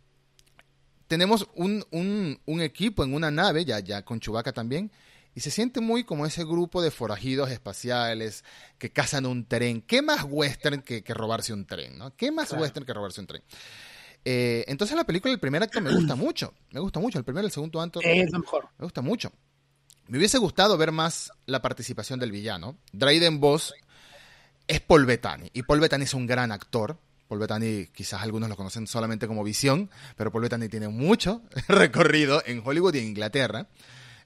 [1.07, 4.91] tenemos un, un, un, equipo en una nave, ya, ya con Chewbacca también,
[5.35, 8.43] y se siente muy como ese grupo de forajidos espaciales
[8.77, 9.81] que cazan un tren.
[9.81, 11.97] ¿Qué más western que, robarse un tren?
[11.97, 12.15] ¿no?
[12.15, 13.43] ¿Qué más western que robarse un tren?
[14.25, 16.53] Eh, entonces la película, el primer acto me gusta mucho.
[16.71, 17.17] Me gusta mucho.
[17.17, 17.99] El primer y el segundo acto.
[18.01, 18.69] Es mejor.
[18.77, 19.31] Me gusta mucho.
[20.07, 22.77] Me hubiese gustado ver más la participación del villano.
[22.91, 23.73] Dryden Boss
[24.67, 25.49] es Paul Bettany.
[25.53, 26.97] Y Paul Bettany es un gran actor.
[27.27, 32.43] Paul Bettany, quizás algunos lo conocen solamente como visión, pero Paul Bettany tiene mucho recorrido
[32.45, 33.67] en Hollywood y en Inglaterra.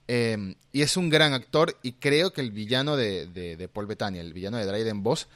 [0.08, 4.20] Em, y es un gran actor y creo que el villano de, de, Paul Bettany,
[4.20, 5.28] el villano de Dryden Boss,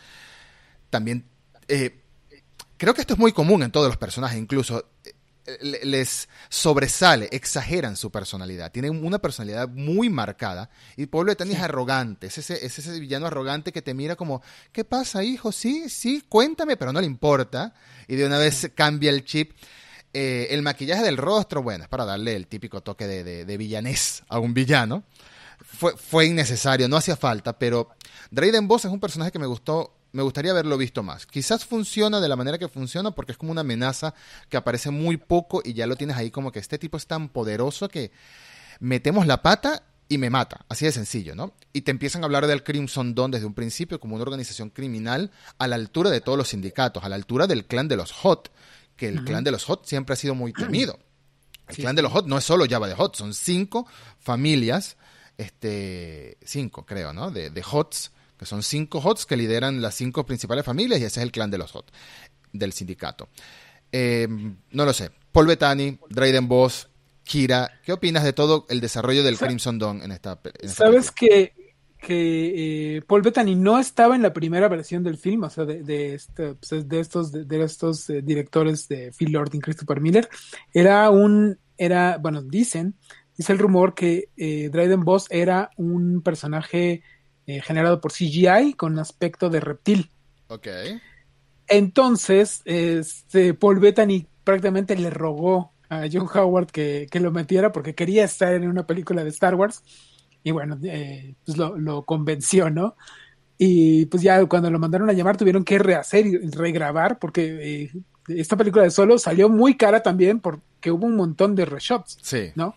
[0.90, 1.26] también...
[1.68, 2.00] Eh,
[2.78, 5.14] creo que esto es muy común en todos los personajes, incluso eh,
[5.84, 8.72] les sobresale, exageran su personalidad.
[8.72, 10.70] Tienen una personalidad muy marcada.
[10.96, 12.28] Y Paul Bettany es arrogante.
[12.28, 15.52] Es ese, es ese villano arrogante que te mira como, ¿qué pasa, hijo?
[15.52, 17.74] Sí, sí, cuéntame, pero no le importa.
[18.08, 19.52] Y de una vez cambia el chip.
[20.14, 24.40] Eh, el maquillaje del rostro, bueno, es para darle el típico toque de, villanés a
[24.40, 25.04] un villano.
[25.64, 27.90] Fue, fue, innecesario, no hacía falta, pero
[28.32, 31.26] Drayden Boss es un personaje que me gustó, me gustaría haberlo visto más.
[31.26, 34.14] Quizás funciona de la manera que funciona porque es como una amenaza
[34.50, 37.30] que aparece muy poco y ya lo tienes ahí como que este tipo es tan
[37.30, 38.12] poderoso que
[38.80, 41.54] metemos la pata y me mata, así de sencillo, ¿no?
[41.72, 45.32] Y te empiezan a hablar del Crimson Dawn desde un principio como una organización criminal
[45.58, 48.52] a la altura de todos los sindicatos, a la altura del clan de los Hot,
[49.02, 51.00] que el clan de los Hot siempre ha sido muy temido.
[51.68, 53.88] El clan de los Hot no es solo Java de Hot, son cinco
[54.20, 54.96] familias,
[55.40, 57.32] este, cinco creo, ¿no?
[57.32, 61.20] De, de Hots, que son cinco Hots que lideran las cinco principales familias y ese
[61.20, 61.92] es el clan de los Hot,
[62.54, 63.30] del sindicato.
[63.92, 65.10] Em, no lo sé.
[65.32, 66.88] Paul Bettany, Dryden Boss,
[67.24, 71.54] Kira, ¿qué opinas de todo el desarrollo del Crimson Dawn en esta, Sabes que
[72.02, 75.84] que eh, Paul Bettany no estaba en la primera versión del film, o sea, de,
[75.84, 80.28] de, este, pues, de estos, de, estos eh, directores de Phil Lord y Christopher Miller,
[80.74, 82.96] era un, era, bueno, dicen,
[83.38, 87.04] dice el rumor que eh, Dryden Boss era un personaje
[87.46, 90.12] eh, generado por CGI con aspecto de reptil.
[90.48, 90.68] Ok.
[91.68, 97.94] Entonces, este, Paul Bettany prácticamente le rogó a John Howard que, que lo metiera porque
[97.94, 99.84] quería estar en una película de Star Wars
[100.44, 102.96] y bueno, eh, pues lo, convenció, ¿no?
[103.58, 107.92] Y pues ya cuando lo mandaron a llamar tuvieron que rehacer y regrabar porque eh,
[108.28, 112.52] esta película de solo salió muy cara también porque hubo un montón de reshots, sí.
[112.56, 112.76] ¿no?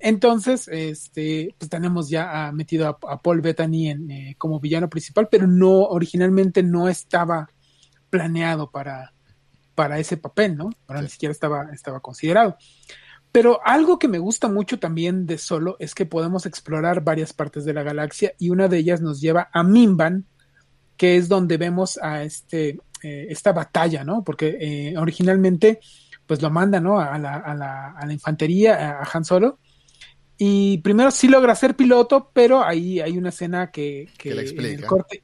[0.00, 5.46] Entonces, este, pues tenemos ya metido a, Paul Bettany en, eh, como villano principal, pero
[5.46, 7.48] no, originalmente no estaba
[8.08, 9.12] planeado para,
[9.74, 10.70] para ese papel, ¿no?
[10.86, 12.56] Ahora ni siquiera estaba, estaba considerado.
[13.30, 17.64] Pero algo que me gusta mucho también de Solo es que podemos explorar varias partes
[17.64, 20.24] de la galaxia y una de ellas nos lleva a Mimban,
[20.96, 24.24] que es donde vemos a este, eh, esta batalla, ¿no?
[24.24, 25.80] Porque eh, originalmente
[26.26, 27.00] pues lo manda, ¿no?
[27.00, 29.58] A la, a la, a la infantería, a Han Solo.
[30.36, 34.86] Y primero sí logra ser piloto, pero ahí hay una escena que, que en, el
[34.86, 35.22] corte,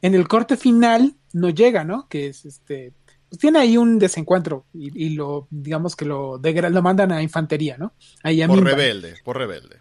[0.00, 2.08] en el corte final no llega, ¿no?
[2.08, 2.92] Que es este
[3.34, 7.92] pues, tiene ahí un desencuentro y, lo, digamos que lo, lo mandan a infantería, ¿no?
[8.22, 9.78] Ahí por rebelde, por rebelde.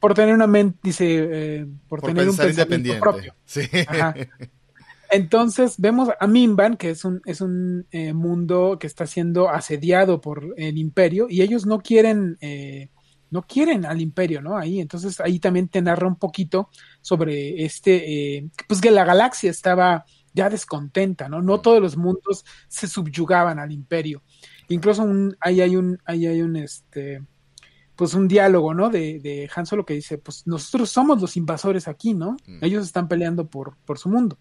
[0.00, 3.34] Por, tener una mente, dice, eh, por, tener un pensamiento propio.
[3.44, 3.60] Sí.
[5.10, 10.20] Entonces vemos a Mimban, que es un, es un eh, mundo que está siendo asediado
[10.20, 12.88] por el imperio y ellos no quieren, eh,
[13.30, 14.56] no quieren al imperio, ¿no?
[14.56, 16.70] Ahí, entonces ahí también te narra un poquito
[17.02, 21.40] sobre este, pues que la galaxia estaba ya descontenta, ¿no?
[21.40, 24.22] No todos los mundos se subyugaban al imperio.
[24.68, 27.22] Incluso un, ahí hay un, ahí hay un, este,
[27.96, 28.90] pues un diálogo, ¿no?
[28.90, 32.36] De, de Han Solo que dice, pues nosotros somos los invasores aquí, ¿no?
[32.46, 32.64] Mm.
[32.64, 34.38] Ellos están peleando por, por su mundo.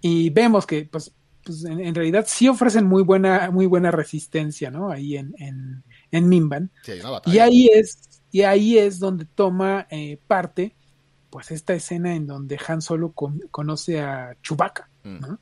[0.00, 1.14] Y vemos que, pues,
[1.44, 4.90] pues en, realidad sí ofrecen muy buena, muy buena resistencia, ¿no?
[4.90, 6.72] Ahí en, en, en Mimban.
[7.26, 8.00] y ahí es,
[8.32, 10.74] y ahí es donde toma eh, parte
[11.32, 14.90] pues esta escena en donde Han Solo conoce a Chewbacca.
[15.02, 15.34] Mm.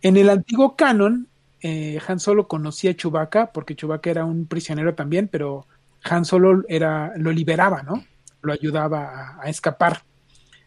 [0.00, 1.28] En el antiguo canon,
[1.60, 5.66] eh, Han Solo conocía a Chewbacca porque Chewbacca era un prisionero también, pero
[6.04, 8.04] Han Solo era, lo liberaba, ¿no?
[8.40, 10.04] Lo ayudaba a, escapar.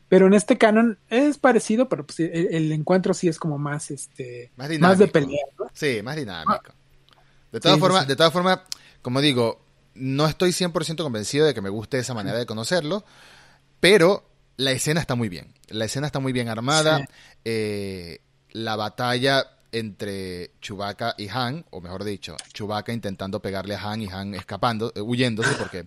[0.10, 4.52] Pero en este canon es parecido, pero pues el, encuentro sí es como más, este,
[4.58, 5.46] más, de pelea.
[5.72, 6.74] Sí, más dinámico.
[7.54, 8.60] de todas formas, de todas formas,
[9.02, 9.62] como digo,
[9.96, 13.06] no estoy 100% convencido de que me guste esa manera de conocerlo
[13.80, 15.54] pero la escena está muy bien.
[15.70, 17.08] La escena está muy bien armada.
[17.46, 24.02] Eh, la batalla entre Chewbacca y Han, o mejor dicho, Chewbacca intentando pegarle a Han
[24.02, 25.86] y Han escapando, eh, huyéndose, porque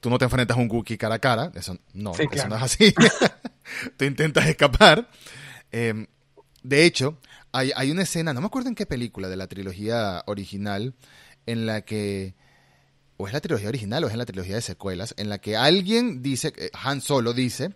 [0.00, 1.50] tú no te enfrentas a un Wookiee cara a cara.
[1.54, 2.94] Eso no, eso no es así.
[3.96, 5.08] tú intentas escapar.
[5.70, 6.06] Em,
[6.62, 7.18] de hecho,
[7.52, 10.94] hay, hay una escena, no me acuerdo en qué película de la trilogía original,
[11.46, 12.34] en la que
[13.20, 15.56] o es la trilogía original o es en la trilogía de secuelas, en la que
[15.56, 17.74] alguien dice, eh, Han Solo dice,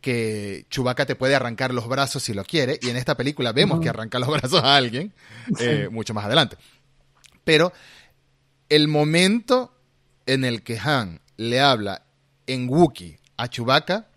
[0.00, 3.80] que Chewbacca te puede arrancar los brazos si lo quiere, y en esta película vemos
[3.80, 5.12] que arranca los brazos a alguien,
[5.60, 6.56] eh, mucho más adelante.
[7.44, 7.72] Pero
[8.68, 9.74] el momento
[10.26, 12.02] en el que Han le habla
[12.46, 14.08] en Wookiee a Chewbacca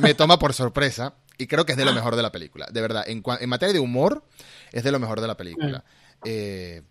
[0.00, 2.66] me toma, por sorpresa y creo que es de lo mejor de la película.
[2.70, 4.24] De verdad, en, en materia de humor,
[4.72, 5.84] es de lo mejor de la película.
[6.24, 6.82] Eh,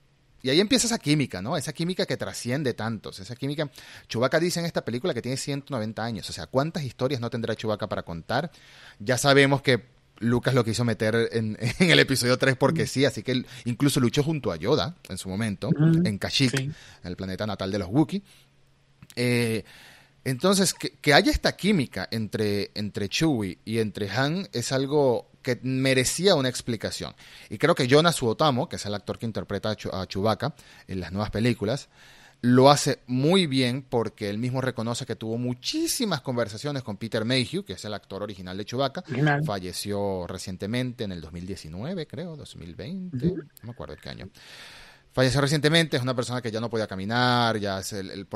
[0.46, 1.58] y ahí empieza esa química, ¿no?
[1.58, 3.18] Esa química que trasciende tantos.
[3.18, 3.68] Esa química.
[4.08, 6.30] Chubaca dice en esta película que tiene 190 años.
[6.30, 8.52] O sea, ¿cuántas historias no tendrá Chubaca para contar?
[9.00, 9.86] Ya sabemos que
[10.20, 14.52] Lucas lo quiso meter en, el episodio 3 porque sí, así que incluso luchó junto
[14.52, 18.22] a Yoda en su momento, en Kashyyyk, en el planeta natal de los Wookiee.
[19.16, 19.64] Eh,
[20.26, 26.34] entonces, que, haya esta química entre, entre Chewie y entre Han es algo que merecía
[26.34, 27.14] una explicación.
[27.52, 30.56] Y creo que Jonas Suotamo, que es el actor que interpreta a Chewbacca
[30.88, 31.88] en las nuevas películas,
[32.42, 37.64] lo hace muy bien porque él mismo reconoce que tuvo muchísimas conversaciones con Peter Mayhew,
[37.64, 39.04] que es el actor original de Chewbacca.
[39.46, 44.28] Falleció recientemente en el 2019, creo, 2020, no me acuerdo qué año.
[45.14, 48.28] Falleció recientemente, es una persona que ya no podía caminar, ya es el, el,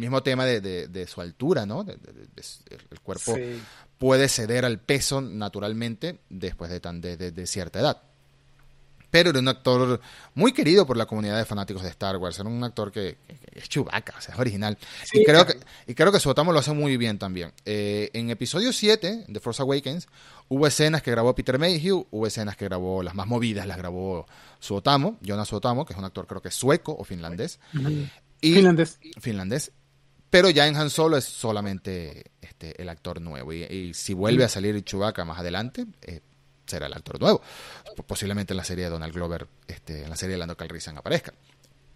[0.00, 1.84] mismo, tema de, su altura, ¿no?
[1.84, 3.36] el cuerpo
[3.98, 8.02] puede ceder al peso naturalmente después de, tan, de, cierta edad.
[9.10, 10.00] Pero era un actor
[10.34, 12.38] muy querido por la comunidad de fanáticos de Star Wars.
[12.38, 13.16] Era un actor que,
[13.52, 13.86] es o
[14.20, 14.76] sea, es original.
[15.12, 17.52] y, creo que, y creo que Suotamo lo hace muy bien también.
[17.64, 20.08] Eh, en episodio 7 de Force Awakens
[20.48, 24.26] hubo escenas que grabó Peter Mayhew, hubo escenas que grabó, las más movidas las grabó
[24.58, 27.58] Suotamo, Jonas Suotamo, que es un actor creo que sueco o finlandés.
[28.40, 28.98] finlandés.
[29.20, 29.72] Finlandés.
[30.30, 33.52] Pero ya en Han Solo es solamente este, el actor nuevo.
[33.52, 36.20] Y, si vuelve a salir Chewbacca más adelante, eh,
[36.66, 37.42] será el actor nuevo.
[38.06, 41.34] Posiblemente en la serie de Donald Glover, este, en la serie de Lando Calrissian aparezca.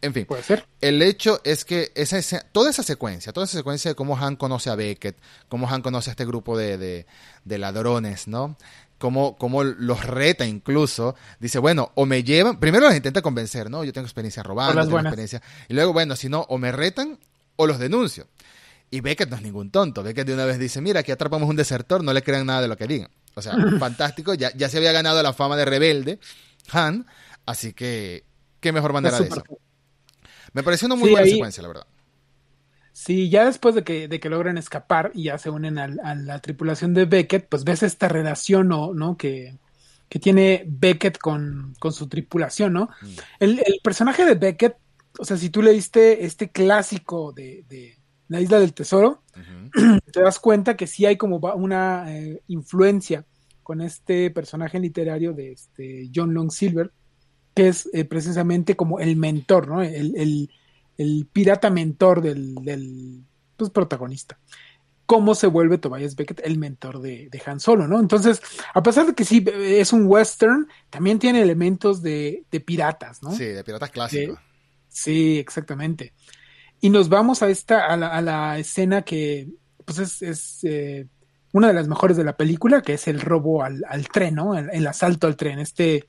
[0.02, 0.66] En fin, ¿Puede ser?
[0.80, 4.70] el hecho es que esa, toda esa secuencia, toda esa secuencia de cómo Han conoce
[4.70, 5.16] a Beckett,
[5.48, 7.06] cómo Han conoce a este grupo de, de,
[7.44, 8.56] de ladrones, ¿no?
[8.98, 13.82] Cómo, cómo, los reta incluso, dice, bueno, o me llevan, primero los intenta convencer, ¿no?
[13.82, 17.18] Yo tengo experiencia robando, tengo experiencia, y luego, bueno, si no, o me retan
[17.56, 18.26] o los denuncio.
[18.90, 21.56] Y Beckett no es ningún tonto, Beckett de una vez dice, mira, aquí atrapamos un
[21.56, 23.10] desertor, no le crean nada de lo que digan.
[23.34, 26.18] O sea, fantástico, ya, ya se había ganado la fama de rebelde,
[26.72, 27.06] Han,
[27.46, 28.24] así que,
[28.58, 29.42] qué mejor manera de eso.
[30.52, 31.86] Me pareció una muy buena secuencia, la verdad.
[32.92, 36.40] Sí, ya después de que, de que logran escapar y ya se unen a, la
[36.40, 39.16] tripulación de Beckett, pues ves esta relación, ¿no?
[39.16, 39.56] Que,
[40.08, 42.90] que tiene Beckett con, con, su tripulación, ¿no?
[43.00, 43.08] Mm.
[43.38, 44.76] El, personaje de Beckett,
[45.18, 47.99] o sea, si tú leíste este clásico de, de
[48.30, 49.24] La Isla del Tesoro,
[50.12, 53.26] te das cuenta que sí hay como una eh, influencia
[53.64, 56.92] con este personaje literario de este John Long Silver,
[57.54, 59.82] que es eh, precisamente como el mentor, ¿no?
[59.82, 60.48] El,
[61.32, 63.24] pirata mentor del,
[63.56, 64.38] pues, protagonista.
[65.06, 67.98] Cómo se vuelve Tobias Beckett el mentor de, Han Solo, ¿no?
[67.98, 68.40] Entonces,
[68.72, 73.32] a pesar de que sí es un western, también tiene elementos de, piratas, ¿no?
[73.32, 74.38] Sí, de piratas clásicos.
[74.88, 76.12] sí, exactamente.
[76.80, 79.48] Y nos vamos a esta, a la, escena que,
[79.84, 81.06] pues es, eh,
[81.52, 84.56] una de las mejores de la película, que es el robo al, tren, ¿no?
[84.56, 86.06] el, asalto al tren, este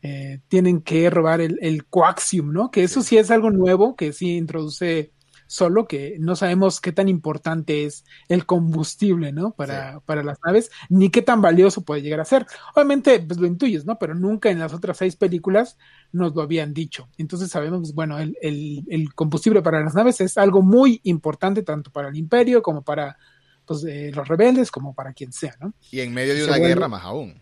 [0.00, 2.70] eh, tienen que robar el, el, coaxium, ¿no?
[2.70, 5.12] Que eso sí es algo nuevo, que sí introduce
[5.48, 9.52] solo, que no sabemos qué tan importante es el combustible, ¿no?
[9.52, 12.46] Para, para las naves, ni qué tan valioso puede llegar a ser.
[12.74, 13.98] Obviamente, pues lo intuyes, ¿no?
[13.98, 15.78] Pero nunca en las otras seis películas
[16.12, 17.08] nos lo habían dicho.
[17.16, 21.62] Entonces sabemos, pues, bueno, el, el, el combustible para las naves es algo muy importante
[21.62, 23.16] tanto para el imperio como para
[23.64, 25.72] pues, eh, los rebeldes, como para quien sea, ¿no?
[25.90, 27.40] Y en medio de una guerra más aún.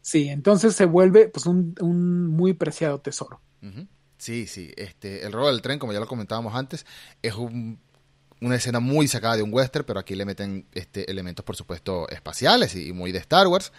[0.00, 3.40] Sí, entonces se vuelve pues un, un muy preciado tesoro.
[4.20, 4.70] Sí, sí.
[4.76, 6.84] Este, el robo del tren, como ya lo comentábamos antes,
[7.22, 11.56] es una escena muy sacada de un western, pero aquí le meten este, elementos, por
[11.56, 13.72] supuesto, espaciales y, muy de Star Wars.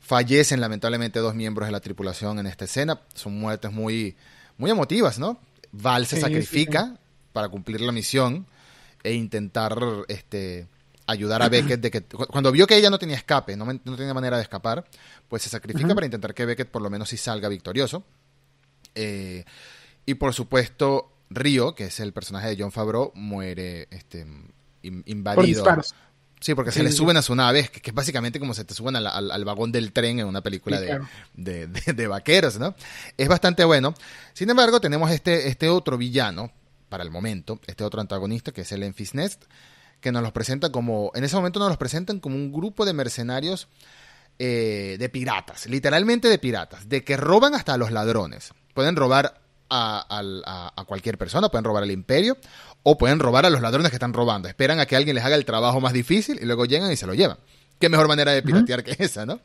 [0.00, 3.00] Fallecen lamentablemente dos miembros de la tripulación en esta escena.
[3.14, 4.14] Son muertes muy,
[4.58, 5.40] muy emotivas, ¿no?
[5.72, 6.98] Val se sacrifica
[7.32, 8.46] para cumplir la misión
[9.02, 9.78] e intentar
[10.08, 10.68] este,
[11.06, 14.12] ayudar a Beckett de que cuando vio que ella no tenía escape, no, no tenía
[14.12, 14.84] manera de escapar,
[15.26, 18.04] pues se sacrifica para intentar que Beckett por lo menos sí salga victorioso.
[18.94, 19.44] Eh,
[20.06, 24.26] y por supuesto, Río, que es el personaje de John Favreau, muere este,
[24.82, 25.64] invadido.
[26.38, 28.94] Sí, porque se le suben a su nave, que, es básicamente como se te suben
[28.94, 30.78] al, vagón del tren en una película
[31.34, 32.74] de, de, vaqueros, ¿no?
[33.16, 33.94] Es bastante bueno.
[34.34, 36.52] Sin embargo, tenemos este, este otro villano,
[36.88, 39.44] para el momento, este otro antagonista, que es el Enfys Nest,
[40.00, 42.92] que nos los presenta como, en ese momento nos los presentan como un grupo de
[42.92, 43.66] mercenarios
[44.38, 48.52] eh, de piratas, literalmente de piratas, de que roban hasta a los ladrones.
[48.74, 52.36] Pueden robar a, a, cualquier persona, pueden robar al imperio
[52.82, 54.48] o pueden robar a los ladrones que están robando.
[54.48, 57.06] Esperan a que alguien les haga el trabajo más difícil y luego llegan y se
[57.06, 57.38] lo llevan.
[57.78, 59.40] Qué mejor manera de piratear que esa, ¿no?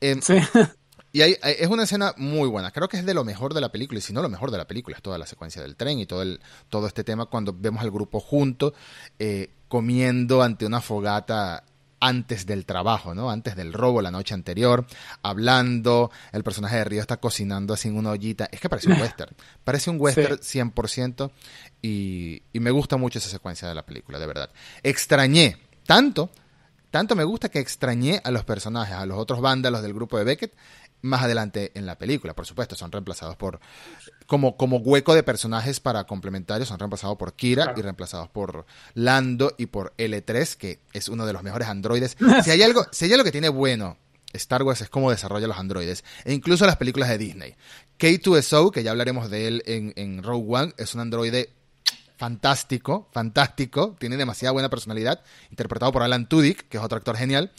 [0.00, 0.34] Em, sí.
[1.16, 2.72] Y es una escena muy buena.
[2.72, 4.58] Creo que es de lo mejor de la película, y si no lo mejor de
[4.58, 7.54] la película, es toda la secuencia del tren y todo, el, todo este tema cuando
[7.58, 8.74] vemos al grupo junto,
[9.18, 11.64] eh, comiendo ante una fogata
[12.00, 13.30] antes del trabajo, ¿no?
[13.30, 14.86] Antes del robo la noche anterior,
[15.22, 18.48] hablando, el personaje de Río está cocinando así en una ollita.
[18.50, 19.34] Es que parece un western.
[19.64, 21.30] Parece un western 100%
[21.82, 24.50] y, y me gusta mucho esa secuencia de la película, de verdad.
[24.82, 26.30] Extrañé tanto,
[26.90, 30.24] tanto me gusta que extrañé a los personajes, a los otros vándalos del grupo de
[30.24, 30.54] Beckett,
[31.02, 32.34] más adelante en la película.
[32.34, 33.60] Por supuesto, son reemplazados por.
[34.26, 39.54] Como, como hueco de personajes para complementarios, son reemplazados por Kira y reemplazados por Lando
[39.56, 42.16] y por L3, que es uno de los mejores androides.
[42.44, 43.96] si hay algo, si hay algo que tiene bueno
[44.32, 47.54] Star Wars es cómo desarrolla los androides, e incluso las películas de Disney.
[47.98, 51.50] K2SO, que ya hablaremos de él en, en Rogue One, es un androide
[52.16, 57.52] fantástico, fantástico, tiene demasiada buena personalidad, interpretado por Alan Tudyk, que es otro actor genial.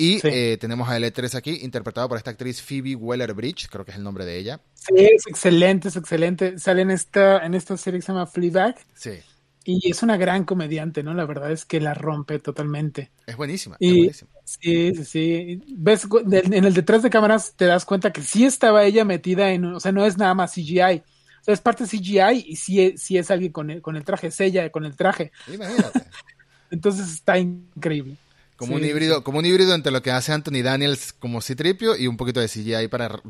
[0.00, 3.96] Y eh, tenemos a L3 aquí, interpretado por esta actriz Phoebe Waller-Bridge, creo que es
[3.96, 4.60] el nombre de ella.
[4.74, 6.56] Sí, es excelente, es excelente.
[6.56, 8.76] Sale en esta, en esta serie que se llama Fleabag.
[8.94, 9.18] Sí.
[9.64, 11.14] Y es una gran comediante, ¿no?
[11.14, 13.10] La verdad es que la rompe totalmente.
[13.26, 14.30] Es buenísima, es buenísima.
[14.44, 15.62] Sí, sí, sí.
[15.76, 19.64] Ves, en el detrás de cámaras te das cuenta que sí estaba ella metida en,
[19.64, 21.02] o sea, no es nada más CGI.
[21.40, 24.28] O sea, es parte CGI y sí, sí es alguien con el, con el traje,
[24.28, 25.32] es ella con el traje.
[25.52, 26.04] Imagínate.
[26.70, 28.16] Entonces está increíble.
[28.58, 32.08] Como un híbrido, como un híbrido entre lo que hace Anthony Daniels como Citripio y
[32.08, 33.22] un poquito de CGI para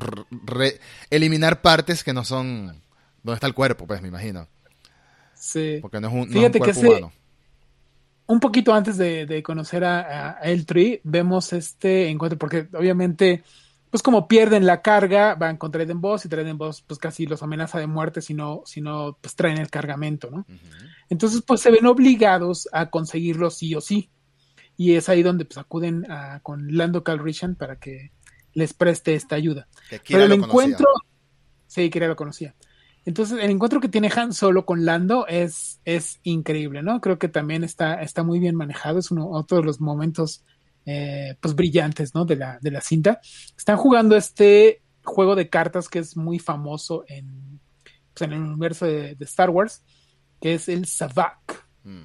[1.11, 2.81] eliminar partes que no son
[3.23, 4.49] donde está el cuerpo, pues me imagino.
[5.35, 5.81] Sí.
[5.83, 7.13] Porque no es un, cuerpo humano.
[8.27, 13.45] un poquito antes de, conocer a, a Eltree, vemos este encuentro, porque obviamente,
[13.91, 17.43] pues como pierden la carga, van con Traden Boss y Traden Boss pues casi los
[17.43, 20.47] amenaza de muerte si no, si no pues traen el cargamento, ¿no?
[21.11, 24.09] Entonces pues se ven obligados a conseguirlo sí o sí.
[24.79, 28.13] Y es ahí donde pues acuden a, con Lando Calrissian para que
[28.55, 29.69] les preste esta ayuda.
[30.09, 30.87] Pero el encuentro,
[31.67, 32.55] sí, que lo conocía.
[33.05, 37.01] Entonces, el encuentro que tiene Han Solo con Lando es, es increíble, ¿no?
[37.01, 40.45] Creo que también está, está muy bien manejado, es uno otro de los momentos
[40.85, 42.25] eh, pues brillantes, ¿no?
[42.25, 43.21] De la, de la cinta.
[43.57, 47.61] Están jugando este juego de cartas que es muy famoso en,
[48.15, 49.83] pues, en el universo de, Star Wars,
[50.41, 51.67] que es el Savak.
[51.85, 52.05] Mm.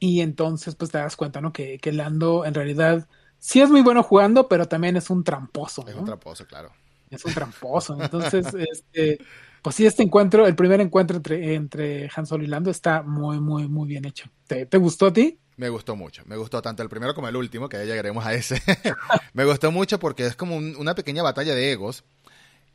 [0.00, 1.52] Y entonces, pues te das cuenta, ¿no?
[1.52, 3.06] Que, que Lando en realidad
[3.38, 5.86] sí es muy bueno jugando, pero también es un tramposo.
[5.86, 6.72] Es un tramposo, claro.
[7.10, 8.00] Es un tramposo.
[8.00, 9.18] Entonces, este,
[9.62, 13.40] pues sí, este encuentro, el primer encuentro entre, entre Han Solo y Lando está muy,
[13.40, 14.30] muy, muy bien hecho.
[14.46, 15.38] ¿Te, gustó a ti?
[15.56, 18.32] Me gustó mucho, me gustó tanto el primero como el último, que ya llegaremos a
[18.32, 18.62] ese.
[19.34, 22.04] me gustó mucho porque es como una pequeña batalla de egos.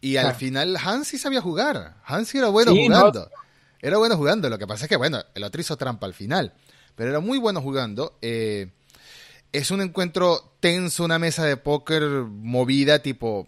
[0.02, 1.96] Y al final Han sí sabía jugar.
[2.06, 3.30] Han sí era bueno jugando.
[3.82, 4.50] Era bueno jugando.
[4.50, 6.54] Lo que pasa es que, bueno, el otro hizo trampa al final.
[6.96, 8.18] Pero era muy bueno jugando.
[8.22, 8.70] Eh,
[9.52, 13.48] es un encuentro tenso, una mesa de póker movida, tipo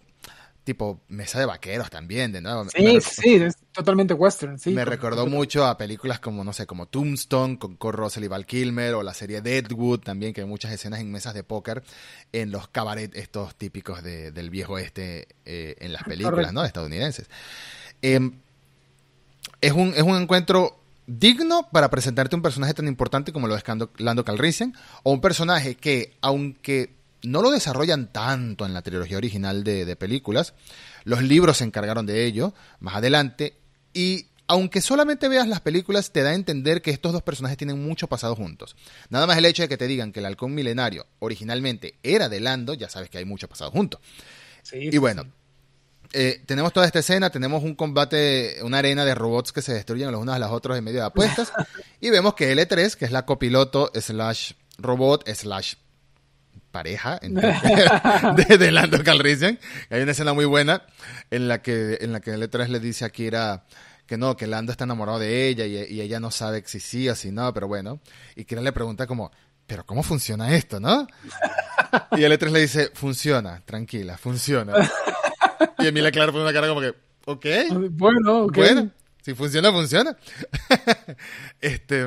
[0.68, 2.66] tipo mesa de vaqueros también, de nuevo.
[2.68, 4.72] Sí, sí, es totalmente western, sí.
[4.72, 8.44] Me recordó mucho a películas como, no sé, como Tombstone, con Kurt Russell y Val
[8.44, 11.82] Kilmer, o la serie Deadwood también, que hay muchas escenas en mesas de póker
[12.32, 16.62] en los cabaret estos típicos del viejo este en las películas, ¿no?
[16.62, 17.30] Estadounidenses.
[18.02, 18.34] Em,
[19.62, 20.78] es, un, es un encuentro
[21.08, 23.64] digno para presentarte un personaje tan importante como lo es
[23.96, 29.64] Lando Calrissian, o un personaje que, aunque no lo desarrollan tanto en la trilogía original
[29.64, 30.54] de, películas.
[31.04, 33.56] Los libros se encargaron de ello más adelante.
[33.92, 37.84] Y aunque solamente veas las películas, te da a entender que estos dos personajes tienen
[37.84, 38.76] mucho pasado juntos.
[39.10, 42.40] Nada más el hecho de que te digan que el halcón milenario originalmente era de
[42.40, 44.00] Lando, ya sabes que hay mucho pasado juntos.
[44.72, 45.26] y bueno,
[46.12, 50.10] eh, tenemos toda esta escena, tenemos un combate, una arena de robots que se destruyen
[50.10, 51.52] los unos a los otros en medio de apuestas.
[52.00, 55.74] y vemos que L3, que es la copiloto slash robot slash
[56.70, 59.58] pareja de, Lando Calrissian.
[59.90, 60.82] Hay una escena muy buena
[61.30, 63.64] en la que, en la que L3 le dice a Kira
[64.06, 67.14] que no, que Lando está enamorado de ella y, ella no sabe si sí o
[67.14, 68.00] si no, pero bueno.
[68.36, 69.30] Y Kira le pregunta como,
[69.66, 71.06] pero ¿cómo funciona esto, no?
[72.12, 74.72] Y L3 le dice, funciona, tranquila, funciona.
[75.78, 76.94] Y Emilia Clarke pone una cara como que,
[77.24, 77.46] ok.
[77.90, 78.56] Bueno, ok.
[78.56, 78.90] Bueno,
[79.22, 80.16] si funciona, funciona.
[81.60, 82.06] este...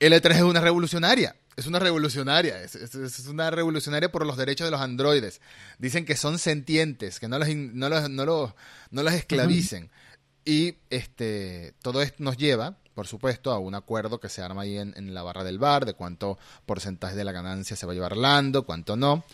[0.00, 4.80] L3 es una revolucionaria es una revolucionaria, es, una revolucionaria por los derechos de los
[4.80, 5.40] androides.
[5.78, 9.90] Dicen que son sentientes, que no los, no los, no los, esclavicen.
[10.44, 14.78] Y este, todo esto nos lleva, por supuesto, a un acuerdo que se arma ahí
[14.78, 18.16] en, la barra del bar, de cuánto porcentaje de la ganancia se va a llevar
[18.16, 19.24] Lando, cuánto no.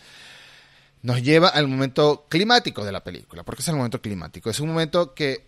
[1.01, 3.43] Nos lleva al momento climático de la película.
[3.43, 4.49] ¿Por qué es el momento climático?
[4.49, 5.45] Es un momento que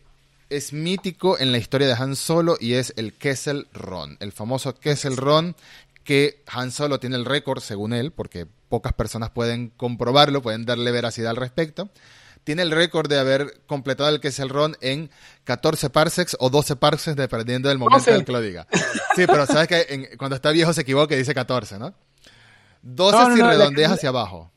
[0.50, 4.76] es mítico en la historia de Han Solo y es el Kessel Ron, el famoso
[4.76, 5.56] Kessel Ron
[6.04, 10.92] que Han Solo tiene el récord, según él, porque pocas personas pueden comprobarlo, pueden darle
[10.92, 11.90] veracidad al respecto.
[12.44, 15.12] Tiene el récord de haber completado el que es el ron en
[15.44, 18.66] 14 parsecs o 12 parsecs, dependiendo del momento en que lo diga.
[19.16, 21.94] Sí, pero sabes que cuando está viejo se equivoca y dice 14, ¿no?
[22.82, 24.52] 12 si redondeas hacia abajo.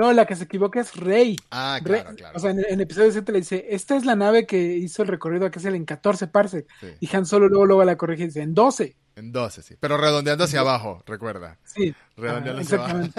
[0.00, 1.36] No, la que se equivoca es Rey.
[1.50, 2.34] Ah, claro, claro.
[2.34, 5.08] O sea, en, el episodio 7 le dice, esta es la nave que hizo el
[5.08, 6.72] recorrido a el en 14 parsecs.
[7.00, 8.96] Y Han Solo luego, luego la corrige y dice, en 12.
[9.16, 9.74] En 12, sí.
[9.78, 11.58] Pero redondeando hacia abajo, recuerda.
[11.64, 11.94] Sí.
[12.16, 13.10] Redondeando hacia abajo.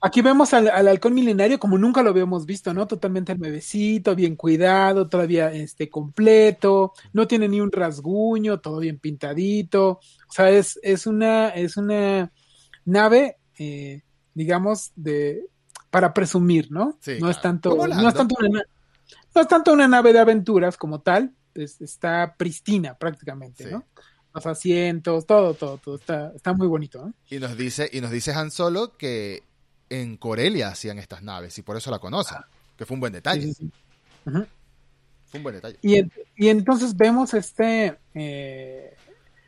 [0.00, 2.86] Aquí vemos al, halcón milenario como nunca lo habíamos visto, ¿no?
[2.86, 9.90] Totalmente nuevecito, bien cuidado, todavía este, completo, no tiene ni un rasguño, todo bien pintadito.
[9.90, 12.32] O sea, es, es, una, es una
[12.86, 14.03] nave, eh,
[14.34, 15.46] digamos, de
[15.90, 16.98] para presumir, ¿no?
[17.00, 18.62] Sí, no, es tanto, no, es tanto una,
[19.34, 23.84] no es tanto una nave de aventuras como tal, está pristina prácticamente, ¿no?
[24.34, 25.94] los asientos, todo, todo, todo.
[25.94, 27.12] Está, está muy bonito.
[27.30, 29.44] Y nos dice, y nos dice Han Solo que
[29.88, 32.38] en Corelia hacían estas naves y por eso la conocen.
[32.76, 33.54] Que fue un buen detalle.
[34.24, 35.78] Fue un buen detalle.
[35.82, 36.00] Y,
[36.36, 37.96] y entonces vemos este.
[38.14, 38.96] Eh,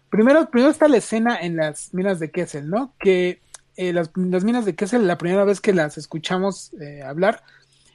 [0.08, 2.94] primero, primero está la escena en las minas de Kessel, ¿no?
[3.00, 3.40] Que
[3.76, 7.42] eh, las, minas de Kessel, la primera vez que las escuchamos eh, hablar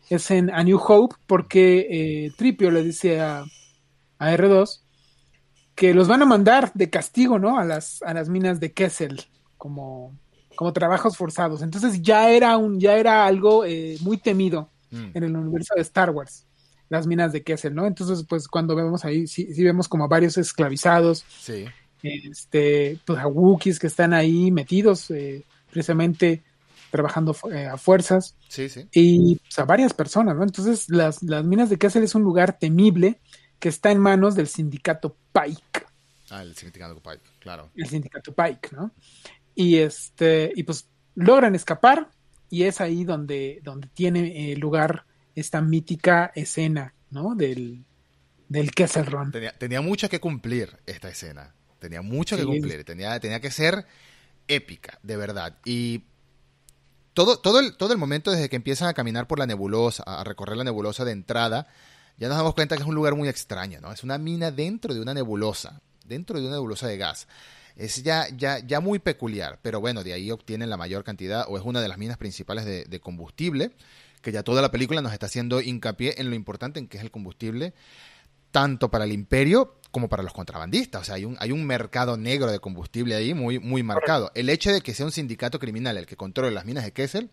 [0.09, 3.45] es en A New Hope, porque Tripio le dice a,
[4.19, 4.82] a R2
[5.75, 7.57] que los van a mandar de castigo, ¿no?
[7.57, 9.19] A las, a las minas de Kessel,
[9.57, 10.15] como,
[10.55, 11.63] como trabajos forzados.
[11.63, 15.05] Entonces ya era un, ya era algo eh, muy temido mm.
[15.15, 16.45] en el universo de Star Wars,
[16.89, 17.88] las minas de Kessel, ¿no?
[17.88, 21.25] Entonces, pues cuando vemos ahí, sí, sí vemos como varios esclavizados.
[21.39, 21.65] Sí.
[22.03, 26.43] este, pues a Wookiees que están ahí metidos, eh, precisamente
[26.91, 28.36] trabajando eh, a fuerzas.
[28.49, 28.88] Sí, sí.
[28.91, 30.43] Y pues, a varias personas, ¿no?
[30.43, 33.19] Entonces, las, las minas de Kessel es un lugar temible
[33.59, 35.86] que está en manos del sindicato Pike.
[36.30, 37.72] Ah, el sindicato Pike, claro.
[37.76, 38.91] El sindicato Pike, ¿no?
[39.55, 42.09] Y este, y pues logran escapar,
[42.49, 45.05] y es ahí donde, donde tiene eh, lugar
[45.36, 47.36] esta mítica escena, ¿no?
[47.36, 47.86] Del,
[48.49, 49.32] del Kessel Run.
[49.32, 51.53] Tenía, tenía mucho que cumplir esta escena.
[51.80, 52.84] Tenía mucho que cumplir.
[52.84, 53.86] Tenía, tenía que ser
[54.48, 55.58] épica, de verdad.
[55.66, 56.04] Y
[57.14, 60.24] todo, todo, el, todo el momento desde que empiezan a caminar por la nebulosa, a
[60.24, 61.68] recorrer la nebulosa de entrada,
[62.18, 63.92] ya nos damos cuenta que es un lugar muy extraño, ¿no?
[63.92, 67.28] Es una mina dentro de una nebulosa, dentro de una nebulosa de gas.
[67.76, 71.58] Es ya, ya, ya muy peculiar, pero bueno, de ahí obtienen la mayor cantidad, o
[71.58, 73.72] es una de las minas principales de, de combustible,
[74.22, 77.04] que ya toda la película nos está haciendo hincapié en lo importante en que es
[77.04, 77.74] el combustible,
[78.52, 81.02] tanto para el imperio como para los contrabandistas.
[81.02, 84.32] O sea, hay un, hay un mercado negro de combustible ahí muy, muy marcado.
[84.36, 87.30] El hecho de que sea un sindicato criminal el que controle las minas de Kessel,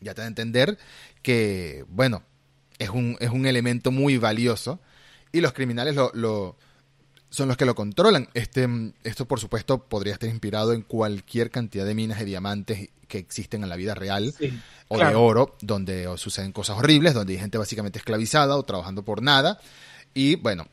[0.00, 0.78] ya te da a entender
[1.22, 2.22] que, bueno,
[2.78, 4.80] es un, es un elemento muy valioso
[5.32, 6.56] y los criminales lo, lo
[7.28, 8.28] son los que lo controlan.
[8.34, 8.66] Este,
[9.04, 13.62] esto, por supuesto, podría estar inspirado en cualquier cantidad de minas de diamantes que existen
[13.62, 14.34] en la vida real
[14.88, 19.22] o de oro, donde suceden cosas horribles, donde hay gente básicamente esclavizada o trabajando por
[19.22, 19.60] nada.
[20.14, 20.66] Y bueno,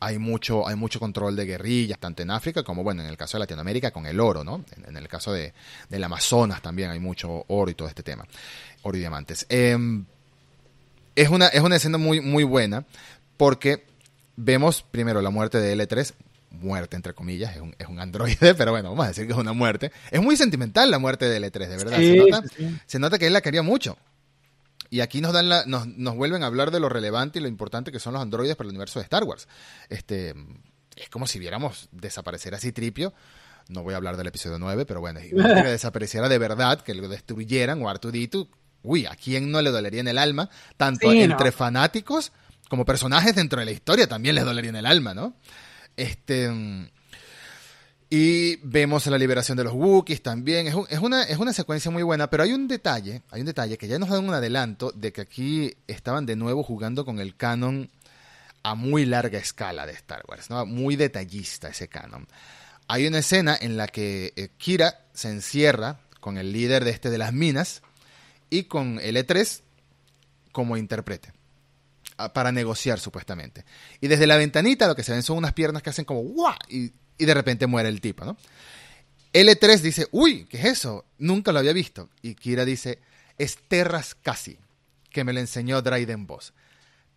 [0.00, 3.36] hay mucho, hay mucho control de guerrillas, tanto en África como, bueno, en el caso
[3.36, 4.64] de Latinoamérica con el oro, ¿no?
[4.86, 5.52] En, el caso de,
[5.90, 8.26] del Amazonas también hay mucho oro y todo este tema,
[8.82, 9.44] oro y diamantes.
[9.50, 10.06] Em,
[11.14, 12.86] es, una, es una escena muy, muy buena
[13.36, 13.84] porque
[14.36, 16.14] vemos primero la muerte de L3,
[16.50, 19.38] muerte entre comillas, es un, es un androide, pero bueno, vamos a decir que es
[19.38, 19.92] una muerte.
[20.10, 21.96] Es muy sentimental la muerte de L3, de verdad.
[21.98, 22.42] se, nota,
[22.86, 23.98] se nota que él la quería mucho.
[24.90, 27.48] Y aquí nos dan la, nos, nos, vuelven a hablar de lo relevante y lo
[27.48, 29.46] importante que son los androides para el universo de Star Wars.
[29.88, 30.34] Este,
[30.96, 33.14] es como si viéramos desaparecer así Tripio.
[33.68, 37.08] No voy a hablar del episodio 9, pero bueno, que desapareciera de verdad, que lo
[37.08, 38.48] destruyeran o Artudito.
[38.82, 40.50] Uy, ¿a quién no le dolería en el alma?
[40.76, 42.32] Tanto entre fanáticos
[42.68, 45.34] como personajes dentro de la historia también les dolería en el alma, ¿no?
[45.96, 46.50] Este.
[48.12, 50.66] Y vemos la liberación de los Wookiees también.
[50.66, 53.86] Es, una, es una secuencia muy buena, pero hay un detalle, hay un detalle que
[53.86, 57.88] ya nos dan un adelanto de que aquí estaban de nuevo jugando con el canon
[58.64, 60.66] a muy larga escala de Star Wars, ¿no?
[60.66, 62.26] Muy detallista ese canon.
[62.88, 67.10] Hay una escena en la que eh, Kira se encierra con el líder de este
[67.10, 67.80] de las minas
[68.50, 69.60] y con el E3
[70.50, 71.32] como intérprete
[72.34, 73.64] para negociar supuestamente.
[74.00, 76.56] Y desde la ventanita lo que se ven son unas piernas que hacen como ¡guau!
[76.68, 78.36] y y de repente muere el tipo, ¿no?
[79.32, 81.04] L3 dice, uy, ¿qué es eso?
[81.18, 82.08] Nunca lo había visto.
[82.22, 82.98] Y Kira dice,
[83.38, 84.58] es Terras Casi,
[85.10, 86.52] que me lo enseñó Dryden Boss.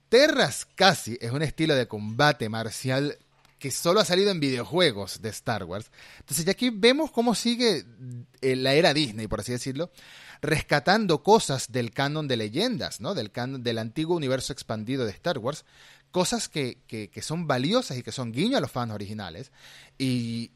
[0.10, 3.18] Terras Casi es un estilo de combate marcial
[3.58, 5.89] que solo ha salido en videojuegos de Star Wars.
[6.20, 7.86] Entonces ya aquí vemos cómo sigue
[8.41, 9.89] eh, la era Disney, por así decirlo,
[10.41, 13.16] rescatando cosas del canon de leyendas, ¿no?
[13.16, 15.64] Del canon del antiguo universo expandido de Star Wars,
[16.14, 19.51] cosas que, que, son valiosas y que son guiño a los fans originales
[19.97, 20.51] y,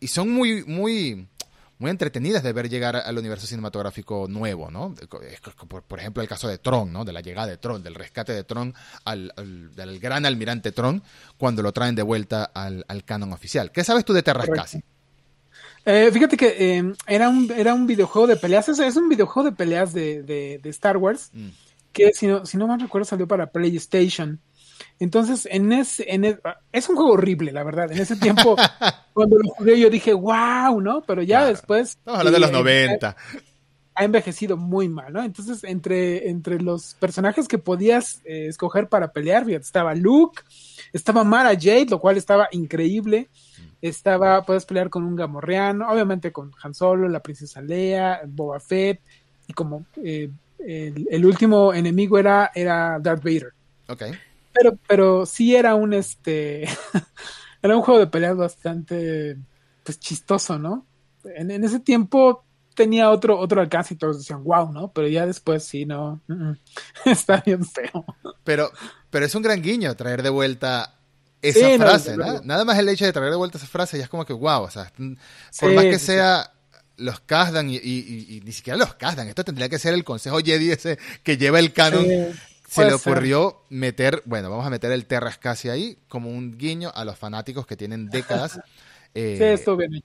[0.00, 1.28] y son muy, muy,
[1.78, 4.92] muy entretenidas de ver llegar al universo cinematográfico nuevo, ¿no?
[5.86, 7.04] Por, ejemplo, el caso de Tron, ¿no?
[7.04, 9.32] De la llegada de Tron, del rescate de Tron al,
[9.76, 11.04] del gran almirante Tron,
[11.38, 13.70] cuando lo traen de vuelta al, canon oficial.
[13.70, 14.82] ¿Qué sabes tú de Terras Casi?
[15.86, 19.56] Eh, fíjate que eh, era, un, era un videojuego de peleas, es, un videojuego de
[19.56, 21.48] peleas de, de, Star Wars, mm.
[21.92, 24.40] que si no, si no mal recuerdo salió para PlayStation.
[25.00, 26.24] Entonces, en ese, en
[26.72, 27.90] es un juego horrible, la verdad.
[27.90, 28.56] En ese tiempo,
[29.12, 31.02] cuando lo jugué, yo dije, wow, ¿no?
[31.02, 31.90] Pero ya después.
[31.90, 33.10] Estamos hablando de los 90.
[33.10, 33.38] Eh,
[33.96, 35.22] ha, envejecido muy mal, ¿no?
[35.22, 40.42] Entonces, entre, entre los personajes que podías eh, escoger para pelear, estaba Luke,
[40.92, 43.28] estaba Mara Jade, lo cual estaba increíble.
[43.82, 49.00] Estaba, puedes pelear con un gamorreano, obviamente con Han Solo, la princesa Leia, Boba Fett,
[49.46, 53.52] y como eh, el, el, último enemigo era, era Darth Vader.
[53.86, 54.12] Okay.
[54.54, 56.62] Pero, pero sí era un este
[57.62, 59.36] era un juego de peleas bastante
[59.82, 60.86] pues chistoso, ¿no?
[61.24, 62.44] En, ese tiempo
[62.74, 64.92] tenía otro, otro alcance y todos decían wow, ¿no?
[64.92, 66.20] Pero ya después sí, no,
[67.04, 68.04] está bien feo.
[68.44, 68.70] Pero,
[69.10, 70.94] pero es un gran guiño traer de vuelta
[71.40, 74.10] esa frase, no, Nada más el hecho de traer de vuelta esa frase ya es
[74.10, 74.90] como que wow, o sea,
[75.60, 76.52] por más que sea
[76.96, 80.70] los Kazdan y, y, ni siquiera los Kazdan, esto tendría que ser el Consejo Jedi
[80.70, 82.06] ese que lleva el canon
[82.74, 86.90] se le ocurrió meter, bueno, vamos a meter el Terras casi ahí como un guiño
[86.94, 88.58] a los fanáticos que tienen décadas
[89.14, 89.56] eh,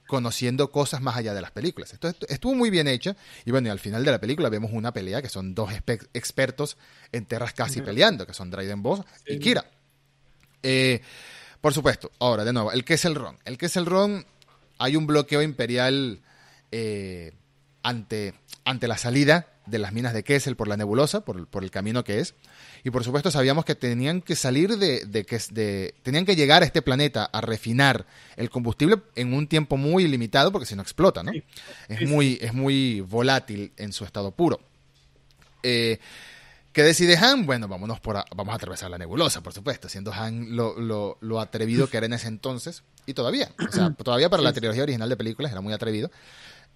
[0.07, 1.93] conociendo cosas más allá de las películas.
[1.93, 3.15] Esto, estuvo muy bien hecho
[3.45, 5.71] y bueno, y al final de la película vemos una pelea que son dos
[6.13, 6.77] expertos
[7.11, 9.65] en Terras casi peleando, que son Dryden Boss y Kira.
[10.61, 11.01] Eh,
[11.61, 12.11] Por supuesto.
[12.19, 13.37] Ahora, de nuevo, el que es el ron.
[13.45, 14.25] El que es el ron,
[14.77, 16.19] hay un bloqueo imperial
[16.71, 17.33] eh,
[17.81, 21.71] ante, ante la salida de las minas de Kessel por la nebulosa, por, por, el
[21.71, 22.35] camino que es.
[22.83, 26.65] Y por supuesto sabíamos que tenían que salir de, de, de, tenían que llegar a
[26.65, 28.05] este planeta a refinar
[28.35, 31.31] el combustible en un tiempo muy limitado, porque si no explota, ¿no?
[31.87, 34.59] Es muy, es muy volátil en su estado puro.
[35.63, 35.99] Eh,
[36.71, 37.45] ¿Qué decide Han?
[37.45, 41.39] Bueno, vámonos por vamos a atravesar la nebulosa, por supuesto, siendo Han lo, lo, lo,
[41.39, 45.09] atrevido que era en ese entonces, y todavía, o sea, todavía para la trilogía original
[45.09, 46.11] de películas era muy atrevido,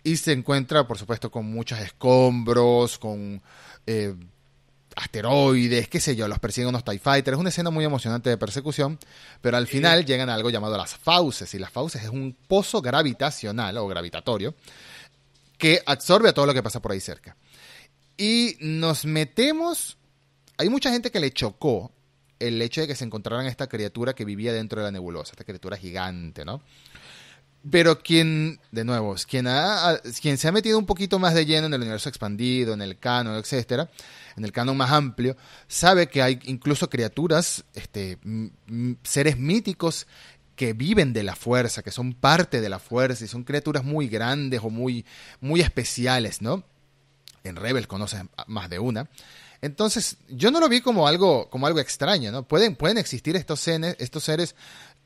[0.03, 3.41] y se encuentra, por supuesto, con muchos escombros, con
[3.87, 4.13] eh,
[4.95, 7.35] asteroides, qué sé yo, los persiguen unos TIE Fighters.
[7.35, 8.99] Es una escena muy emocionante de persecución,
[9.41, 12.81] pero al final llegan a algo llamado las fauces, y las fauces es un pozo
[12.81, 14.55] gravitacional o gravitatorio
[15.57, 17.35] que absorbe a todo lo que pasa por ahí cerca.
[18.17, 19.97] Y nos metemos.
[20.57, 21.91] Hay mucha gente que le chocó
[22.39, 25.45] el hecho de que se encontraran esta criatura que vivía dentro de la nebulosa, esta
[25.45, 26.61] criatura gigante, ¿no?
[27.70, 31.68] Pero quien, de nuevo, quien, ha, quien se ha metido un poquito más de lleno
[31.68, 33.89] en el universo expandido, en el canon, etcétera,
[34.36, 35.38] en el canon más amplio,
[35.68, 38.18] sabe que hay incluso criaturas, este,
[39.03, 40.07] seres míticos
[40.57, 44.07] que viven de la fuerza, que son parte de la fuerza y son criaturas muy
[44.07, 45.05] grandes o muy,
[45.39, 46.64] muy especiales, ¿no?
[47.43, 49.09] En Rebels conoces más de una.
[49.61, 52.43] Entonces, yo no lo vi como algo, como algo extraño, ¿no?
[52.43, 54.55] Pueden, pueden existir estos, estos seres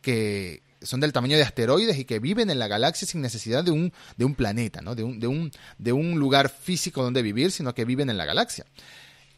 [0.01, 3.71] que, son del tamaño de asteroides y que viven en la galaxia sin necesidad de
[3.71, 4.95] un, de un planeta, ¿no?
[4.95, 8.25] de, un, de, un, de un lugar físico donde vivir, sino que viven en la
[8.25, 8.65] galaxia.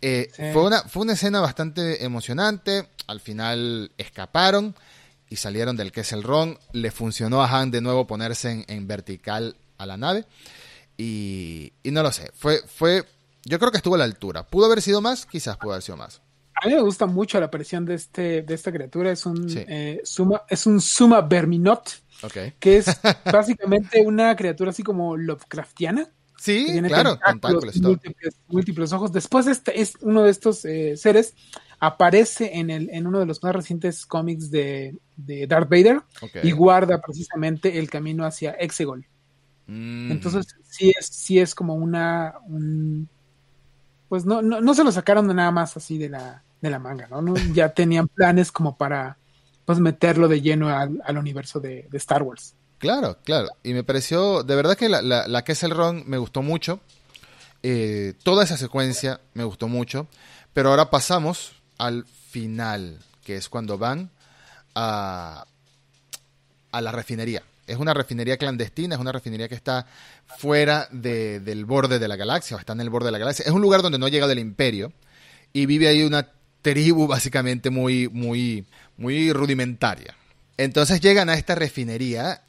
[0.01, 4.75] Eh, fue, una, fue una escena bastante emocionante, al final escaparon
[5.29, 9.85] y salieron del Kessel Ron, le funcionó a Han de nuevo ponerse en, vertical a
[9.85, 10.25] la nave.
[10.97, 13.05] Y, y, no lo sé, fue, fue,
[13.43, 15.97] yo creo que estuvo a la altura, pudo haber sido más, quizás pudo haber sido
[15.97, 16.21] más.
[16.61, 19.11] A mí me gusta mucho la aparición de este de esta criatura.
[19.11, 22.01] Es un eh, suma, es un Suma Verminot,
[22.59, 22.87] que es
[23.31, 26.09] básicamente una criatura así como Lovecraftiana.
[26.37, 27.19] Sí, claro,
[27.81, 29.11] múltiples, múltiples, ojos.
[29.11, 31.33] Después este es uno de estos eh, seres
[31.79, 36.01] aparece en el en uno de los más recientes cómics de, de Darth Vader
[36.43, 39.05] y guarda precisamente el camino hacia Exegol.
[39.67, 40.11] Mm.
[40.11, 43.07] Entonces sí es sí es como una un,
[44.09, 46.79] pues no, no, no se lo sacaron de nada más así de la de la
[46.79, 47.35] manga, ¿no?
[47.53, 49.17] Ya tenían planes como para
[49.65, 52.55] pues meterlo de lleno al, universo de, Star Wars.
[52.79, 53.49] Claro, claro.
[53.63, 56.79] Y me pareció, de verdad que la, la, la Kessel Ron me gustó mucho.
[57.61, 60.07] Eh, toda esa secuencia me gustó mucho.
[60.53, 64.09] Pero ahora pasamos al final, que es cuando van
[64.73, 65.45] a,
[66.71, 67.43] a la refinería.
[67.67, 69.85] Es una refinería clandestina, es una refinería que está
[70.37, 73.45] fuera del borde de la galaxia, o está en el borde de la galaxia.
[73.45, 74.91] Es un lugar donde no llega del imperio
[75.53, 76.27] y vive ahí una
[76.61, 78.65] tribu básicamente muy, muy,
[78.97, 80.15] muy rudimentaria.
[80.57, 82.43] Entonces llegan a esta refinería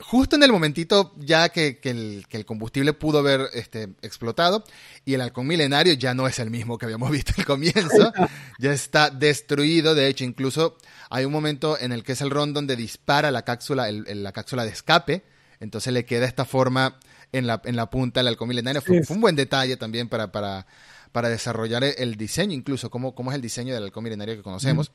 [0.00, 4.64] justo en el momentito ya que, el, combustible pudo haber este, explotado
[5.04, 8.12] y el halcón milenario ya no es el mismo que habíamos visto al comienzo,
[8.58, 10.76] ya está destruido, de hecho incluso
[11.10, 14.64] hay un momento en el que es el ron donde dispara la cápsula, la cápsula
[14.64, 15.24] de escape,
[15.60, 16.98] entonces le queda esta forma
[17.32, 20.66] en la, en la punta del halcón milenario, fue, un buen detalle también para, para,
[21.12, 24.92] para desarrollar el diseño, incluso cómo, cómo es el diseño del halcón milenario que conocemos.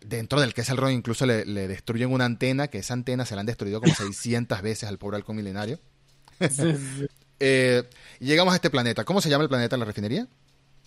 [0.00, 3.34] Dentro del que es el ron incluso le, destruyen una antena, que esa antena se
[3.34, 5.78] la han destruido como 600 veces al pobre halcón milenario.
[7.44, 7.82] Eh,
[8.20, 9.02] llegamos a este planeta.
[9.02, 10.28] ¿Cómo se llama el planeta en la refinería?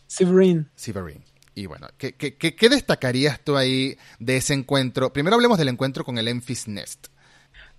[0.08, 0.70] Severin.
[0.74, 1.22] Severin.
[1.54, 5.12] Y bueno, ¿qué, qué, destacarías tú ahí de ese encuentro?
[5.12, 7.08] Primero hablemos del encuentro con el Enfys Nest.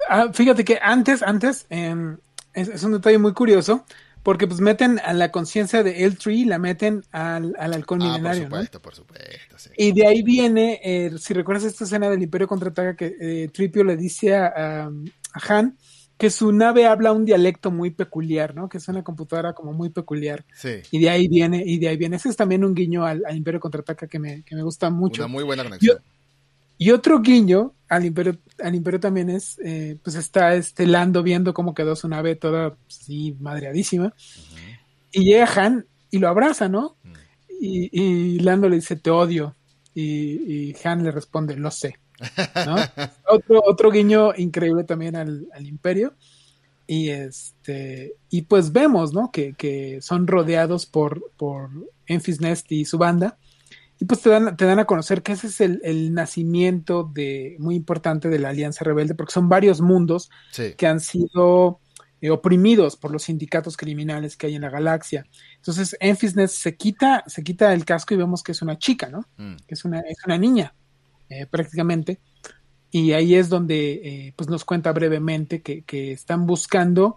[0.08, 2.18] Ah, fíjate que antes, antes, em,
[2.52, 3.84] es, un detalle muy curioso,
[4.26, 8.48] porque pues meten a la conciencia de L3, la meten al, al halcón ah, milenario.
[8.48, 9.70] Por supuesto, por supuesto.
[9.76, 13.84] Y de ahí viene, eh, si recuerdas esta escena del Imperio contraataca que eh, Tripio
[13.84, 14.90] le dice a,
[15.48, 15.78] Han
[16.18, 18.68] que su nave habla un dialecto muy peculiar, ¿no?
[18.68, 20.44] Que es una computadora como muy peculiar.
[20.56, 20.80] Sí.
[20.90, 22.16] Y de ahí viene, y de ahí viene.
[22.16, 25.22] Ese es también un guiño al, Imperio contraataca que me, que me gusta mucho.
[25.22, 25.98] Una muy buena conexión.
[26.78, 31.54] Y, otro guiño al Imperio, al Imperio también es, eh, pues está este Lando viendo
[31.54, 34.14] cómo quedó su nave toda así madreadísima.
[35.12, 36.96] Y llega Han y lo abraza, ¿no?
[37.60, 39.56] Y, y, Lando le dice, te odio.
[39.94, 41.96] Y, y Han le responde, lo sé.
[42.66, 42.76] ¿no?
[43.28, 46.14] otro, otro guiño increíble también al, al, imperio.
[46.86, 49.30] Y este, y pues vemos, ¿no?
[49.32, 51.70] Que, que son rodeados por, por
[52.06, 53.38] Enfys Nest y su banda.
[53.98, 57.56] Y pues te dan, te dan a conocer que ese es el, el nacimiento de,
[57.58, 60.30] muy importante de la Alianza Rebelde, porque son varios mundos
[60.76, 61.80] que han sido
[62.20, 65.26] eh, oprimidos por los sindicatos criminales que hay en la galaxia.
[65.56, 69.24] Entonces, Enfisnes se quita, se quita el casco y vemos que es una chica, ¿no?
[69.38, 69.56] Mm.
[69.66, 70.74] Que es una, es una niña,
[71.30, 72.20] eh, prácticamente.
[72.90, 77.16] y ahí es donde eh, pues nos cuenta brevemente que, que están buscando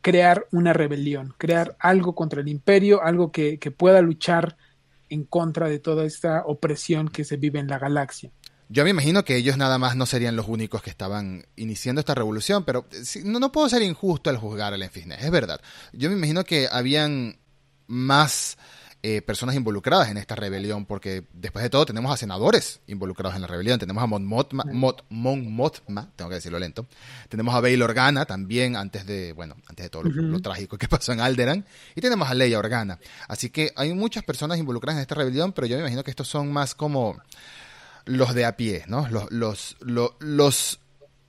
[0.00, 4.56] crear una rebelión, crear algo contra el imperio, algo que, que pueda luchar
[5.08, 8.30] en contra de toda esta opresión que se vive en la galaxia.
[8.70, 12.14] Yo me imagino que ellos nada más no serían los únicos que estaban iniciando esta
[12.14, 12.86] revolución, pero
[13.24, 15.60] no, no puedo ser injusto al juzgar al Enfisnet, es verdad.
[15.92, 17.38] Yo me imagino que habían
[17.86, 18.58] más
[19.02, 23.42] eh, personas involucradas en esta rebelión, porque después de todo tenemos a senadores involucrados en
[23.42, 26.86] la rebelión, tenemos a Mon Mothma, Mon Mothma tengo que decirlo lento,
[27.28, 31.12] tenemos a Bail Organa también antes de, bueno, antes de todo lo, trágico que pasó
[31.12, 32.98] en Alderan, y tenemos a Leia Organa.
[33.28, 36.26] Así que hay muchas personas involucradas en esta rebelión, pero yo me imagino que estos
[36.26, 37.20] son más como
[38.04, 39.06] los de a pie, ¿no?
[39.10, 39.76] Los, los,
[40.18, 40.80] los,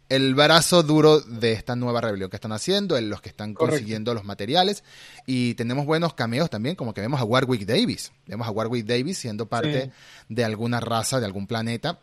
[0.10, 4.26] el brazo duro de esta nueva rebelión que están haciendo, los que están consiguiendo los
[4.26, 4.84] materiales.
[5.28, 8.12] Y tenemos buenos cameos también, como que vemos a Warwick Davis.
[8.26, 9.92] Vemos a Warwick Davis siendo parte
[10.28, 12.00] de alguna raza, de algún planeta,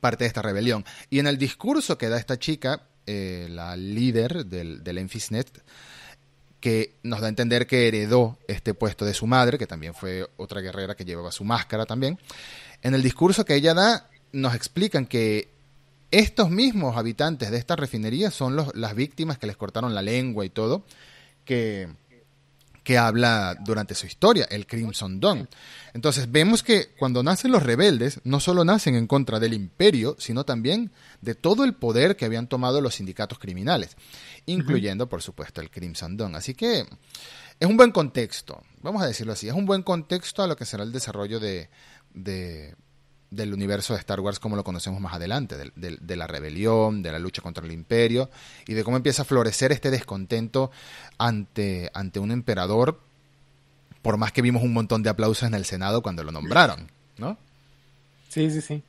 [0.00, 0.84] parte de esta rebelión.
[1.10, 5.64] Y en el discurso que da esta chica, eh, la líder del, del Enfisnet,
[6.60, 10.28] que nos da a entender que heredó este puesto de su madre, que también fue
[10.36, 12.18] otra guerrera que llevaba su máscara también.
[12.82, 15.55] En el discurso que ella da, nos explican que
[16.10, 20.44] estos mismos habitantes de esta refinería son los, las víctimas que les cortaron la lengua
[20.44, 20.84] y todo,
[21.44, 21.88] que,
[22.86, 25.48] que habla durante su historia, el Crimson Dawn.
[25.92, 30.44] Entonces vemos que cuando nacen los rebeldes, no solo nacen en contra del imperio, sino
[30.44, 33.96] también de todo el poder que habían tomado los sindicatos criminales,
[34.46, 36.36] incluyendo, por supuesto, el Crimson Dawn.
[36.36, 36.86] Así que
[37.58, 40.64] es un buen contexto, vamos a decirlo así, es un buen contexto a lo que
[40.64, 41.68] será el desarrollo de,
[43.30, 47.18] del universo de Star Wars como lo conocemos más adelante, de, la rebelión, de la
[47.18, 48.30] lucha contra el imperio
[48.66, 50.70] y de cómo empieza a florecer este descontento
[51.18, 53.00] ante, ante un emperador,
[54.02, 57.36] por más que vimos un montón de aplausos en el Senado cuando lo nombraron, ¿no?
[58.28, 58.82] Sí, sí, sí.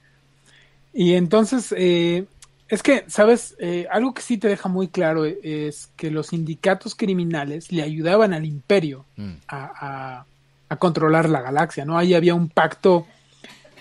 [0.94, 2.26] Y entonces, eh,
[2.70, 3.56] es que, ¿sabes?
[3.60, 8.34] Eh, algo que sí te deja muy claro es que los sindicatos criminales le ayudaban
[8.34, 9.34] al imperio mm.
[9.48, 10.26] a,
[10.70, 11.98] a, controlar la galaxia, ¿no?
[11.98, 13.08] Ahí había un pacto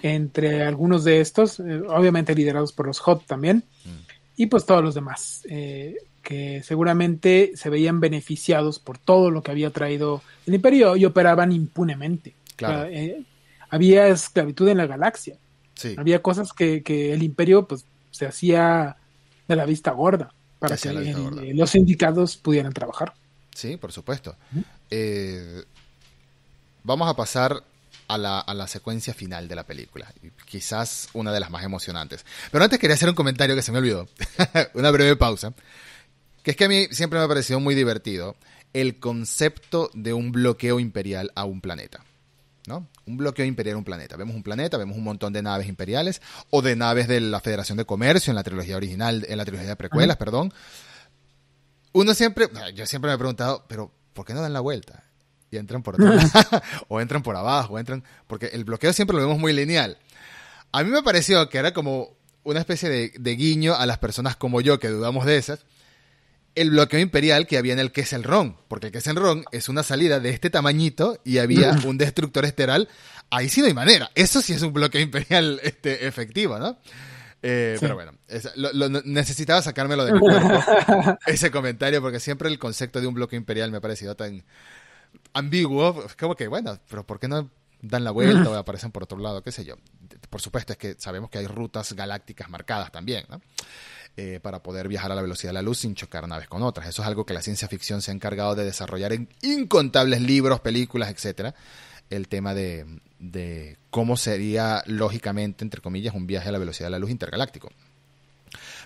[0.03, 3.91] entre algunos de estos, eh, obviamente liderados por los Hot también, mm.
[4.37, 9.53] y pues todos los demás, eh, que seguramente se veían beneficiados por todo lo que
[9.53, 12.35] había traído el imperio y operaban impunemente.
[12.57, 12.89] Claro.
[13.69, 15.37] había esclavitud en la galaxia.
[15.75, 15.95] Sí.
[15.99, 18.97] Había cosas que, que el imperio pues se hacía
[19.47, 20.93] de la vista gorda para que
[21.55, 23.15] los sindicatos pudieran trabajar.
[23.55, 24.37] Sí, por supuesto.
[24.91, 25.65] Eh,
[26.83, 27.63] vamos a pasar
[28.09, 30.13] a la, a la, secuencia final de la película.
[30.45, 32.25] Quizás una de las más emocionantes.
[32.51, 34.09] Pero antes quería hacer un comentario que se me olvidó.
[34.75, 35.53] una breve pausa.
[36.43, 38.37] Que es que a mí siempre me ha parecido muy divertido
[38.73, 42.05] el concepto de un bloqueo imperial a un planeta.
[42.67, 42.89] ¿no?
[43.07, 44.17] Un bloqueo imperial a un planeta.
[44.17, 47.79] Vemos un planeta, vemos un montón de naves imperiales o de naves de la Federación
[47.79, 50.53] de Comercio en la trilogía original, en la trilogía de precuelas, perdón.
[51.93, 55.05] Uno siempre, yo siempre me he preguntado, pero ¿por qué no dan la vuelta?
[55.51, 56.33] Y entran por atrás,
[56.89, 59.99] o entran por abajo, o entran, porque el bloqueo siempre lo vemos muy lineal.
[60.73, 64.37] A mí me pareció que era como una especie de, de guiño a las personas
[64.37, 65.65] como yo que dudamos de esas,
[66.57, 67.93] el bloqueo imperial que había en el
[68.25, 72.89] Ron, porque el Ron es una salida de este tamañito y había un destructor esteral.
[73.31, 74.11] Ahí sí no hay manera.
[74.15, 76.79] Eso sí es un bloqueo imperial este, efectivo, ¿no?
[77.43, 78.13] Eh, pero bueno,
[79.05, 80.65] necesitaba sacármelo de mi cuerpo,
[81.27, 84.43] ese comentario, porque siempre el concepto de un bloqueo imperial me ha parecido tan
[85.33, 86.07] ambiguo.
[86.19, 87.51] Como que, bueno, pero ¿por qué no
[87.83, 89.43] dan la vuelta o aparecen por otro lado?
[89.43, 89.77] ¿Qué sé yo?
[90.31, 93.41] Por supuesto, es que sabemos que hay rutas galácticas marcadas también, ¿no?
[94.19, 96.89] Eh, para poder viajar a la velocidad de la luz sin chocar naves con otras.
[96.89, 100.61] Eso es algo que la ciencia ficción se ha encargado de desarrollar en incontables libros,
[100.61, 101.55] películas, etcétera.
[102.09, 102.87] El tema de,
[103.19, 107.71] de cómo sería lógicamente, entre comillas, un viaje a la velocidad de la luz intergaláctico.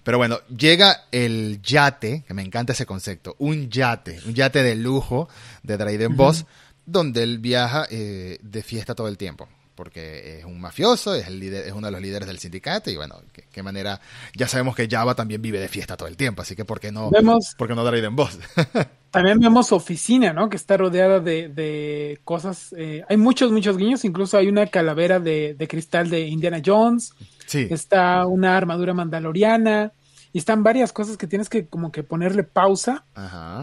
[0.03, 4.77] Pero bueno, llega el yate, que me encanta ese concepto, un yate, un yate de
[4.77, 5.29] lujo
[5.63, 6.47] de Dryden Boss,
[6.87, 9.49] donde él viaja eh, de fiesta todo el tiempo
[9.81, 12.97] porque es un mafioso, es, el líder, es uno de los líderes del sindicato y
[12.97, 13.99] bueno, qué, manera,
[14.37, 16.93] ya sabemos que Java también vive de fiesta todo el tiempo, así que ¿por qué
[16.93, 18.39] no, vemos, ¿por qué no Dryden Boss?
[19.11, 20.51] también vemos oficina, ¿no?
[20.51, 25.57] Que está rodeada de, cosas, eh, hay muchos, muchos guiños, incluso hay una calavera de,
[25.67, 27.15] cristal de Indiana Jones,
[27.51, 27.69] sí.
[27.71, 29.93] está una armadura mandaloriana,
[30.33, 33.05] y están varias cosas que tienes que como que ponerle pausa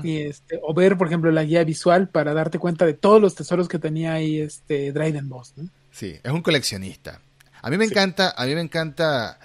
[0.03, 3.35] y este o ver por ejemplo la guía visual para darte cuenta de todos los
[3.35, 5.69] tesoros que tenía ahí este Dryden Boss ¿no?
[5.97, 7.21] Sí, es un coleccionista.
[7.63, 9.39] A mí me encanta, a mí me encanta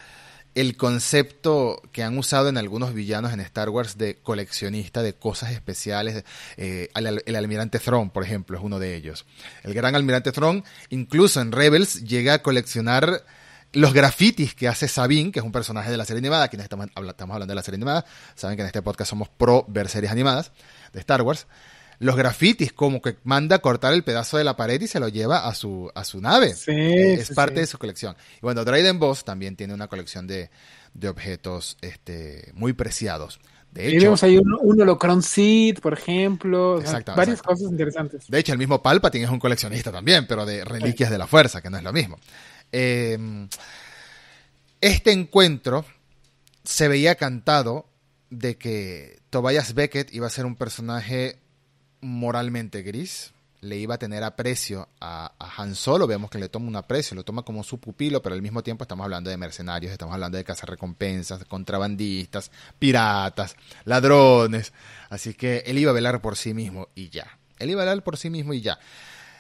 [0.55, 5.53] el concepto que han usado en algunos villanos en Star Wars de coleccionista de cosas
[5.53, 6.25] especiales.
[6.59, 9.25] Eh, el, almirante Thrawn, por ejemplo, es uno de ellos.
[9.63, 13.25] El gran almirante Thrawn, incluso en Rebels, llega a coleccionar
[13.73, 16.87] los grafitis que hace Sabine, que es un personaje de la serie animada, quienes estamos,
[16.87, 18.05] estamos hablando de la serie animada,
[18.35, 20.53] saben que en este podcast somos pro ver series animadas
[20.93, 21.47] de Star Wars.
[21.99, 25.09] Los grafitis, como que manda a cortar el pedazo de la pared y se lo
[25.09, 26.53] lleva a su, a su nave.
[26.55, 28.17] Sí, es parte de su colección.
[28.39, 30.51] Y bueno, Dryden Boss también tiene una colección de,
[30.95, 33.39] de objetos este, muy preciados.
[33.71, 36.81] De hecho, y vemos ahí un, un Holocron Seed, por ejemplo.
[36.81, 38.27] Exacto, varias cosas interesantes.
[38.29, 41.63] De hecho, el mismo Palpatine es un coleccionista también, pero de reliquias de la fuerza,
[41.63, 42.19] que no es lo mismo.
[42.73, 43.49] Eh,
[44.81, 45.85] este encuentro
[46.65, 47.87] se veía cantado
[48.31, 51.39] de que Tobias Beckett iba a ser un personaje
[52.01, 56.75] moralmente gris, le iba a tener aprecio a, Han Solo, vemos que le toma un
[56.75, 60.15] aprecio, lo toma como su pupilo, pero al mismo tiempo estamos hablando de mercenarios, estamos
[60.15, 63.55] hablando de cazarrecompensas, contrabandistas, piratas,
[63.85, 64.73] ladrones,
[65.11, 67.39] así que él iba a velar por sí mismo y ya.
[67.61, 68.81] Él iba a velar por sí mismo y ya.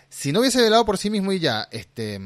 [0.09, 2.21] Si no hubiese velado por sí mismo y ya, este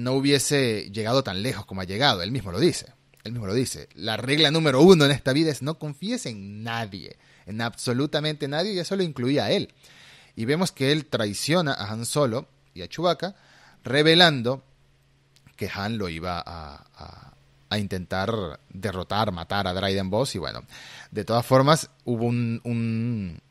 [0.00, 2.22] no hubiese llegado tan lejos como ha llegado.
[2.22, 2.86] Él mismo lo dice.
[3.24, 3.88] Él mismo lo dice.
[3.94, 8.72] La regla número uno en esta vida es no confíes en nadie, en absolutamente nadie,
[8.72, 9.72] y eso lo incluía a él.
[10.36, 13.34] Y vemos que él traiciona a Han Solo y a Chewbacca,
[13.84, 14.64] revelando
[15.56, 17.34] que Han lo iba a,
[17.68, 20.36] a, intentar derrotar, matar a Dryden Boss.
[20.36, 20.62] Y bueno,
[21.10, 23.42] de todas formas, hubo un,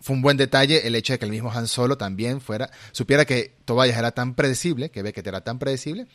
[0.00, 3.24] fue un buen detalle el hecho de que el mismo Han Solo también fuera, supiera
[3.24, 6.06] que Tobias era tan predecible, que Beckett era tan predecible,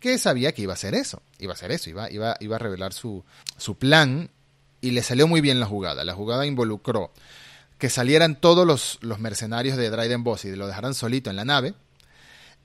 [0.00, 2.58] que sabía que iba a hacer eso, iba a hacer eso, iba, iba, iba a
[2.58, 3.24] revelar su,
[3.56, 4.30] su plan
[4.80, 6.04] y le salió muy bien la jugada.
[6.04, 7.12] La jugada involucró
[7.78, 11.44] que salieran todos los, los mercenarios de Dryden Boss y lo dejaran solito en la
[11.44, 11.74] nave,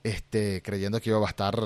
[0.02, 1.56] este, creyendo que iba a bastar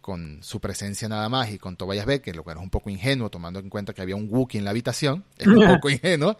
[0.00, 3.28] con su presencia nada más y con Tobias Beckett, lo cual es un poco ingenuo
[3.30, 6.36] tomando en cuenta que había un Wookiee en la habitación, es un poco ingenuo.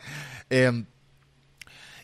[0.49, 0.85] Eh,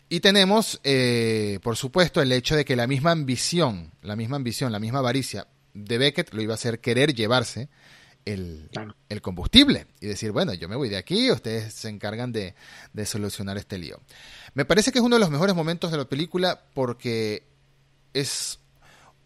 [0.09, 4.71] y tenemos, eh, por supuesto, el hecho de que la misma ambición, la misma ambición,
[4.71, 7.69] la misma avaricia de Beckett lo iba a hacer querer llevarse
[8.23, 8.69] el,
[9.09, 12.55] el combustible y decir, bueno, yo me voy de aquí, ustedes se encargan de,
[12.93, 13.99] de, solucionar este lío.
[14.53, 17.43] Me parece que es uno de los mejores momentos de la película porque
[18.13, 18.59] es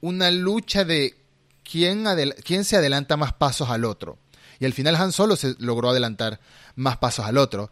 [0.01, 1.15] una lucha de
[1.63, 2.05] quién,
[2.43, 4.17] quién se adelanta más pasos al otro.
[4.59, 6.39] Y al final Han Solo se logró adelantar
[6.75, 7.71] más pasos al otro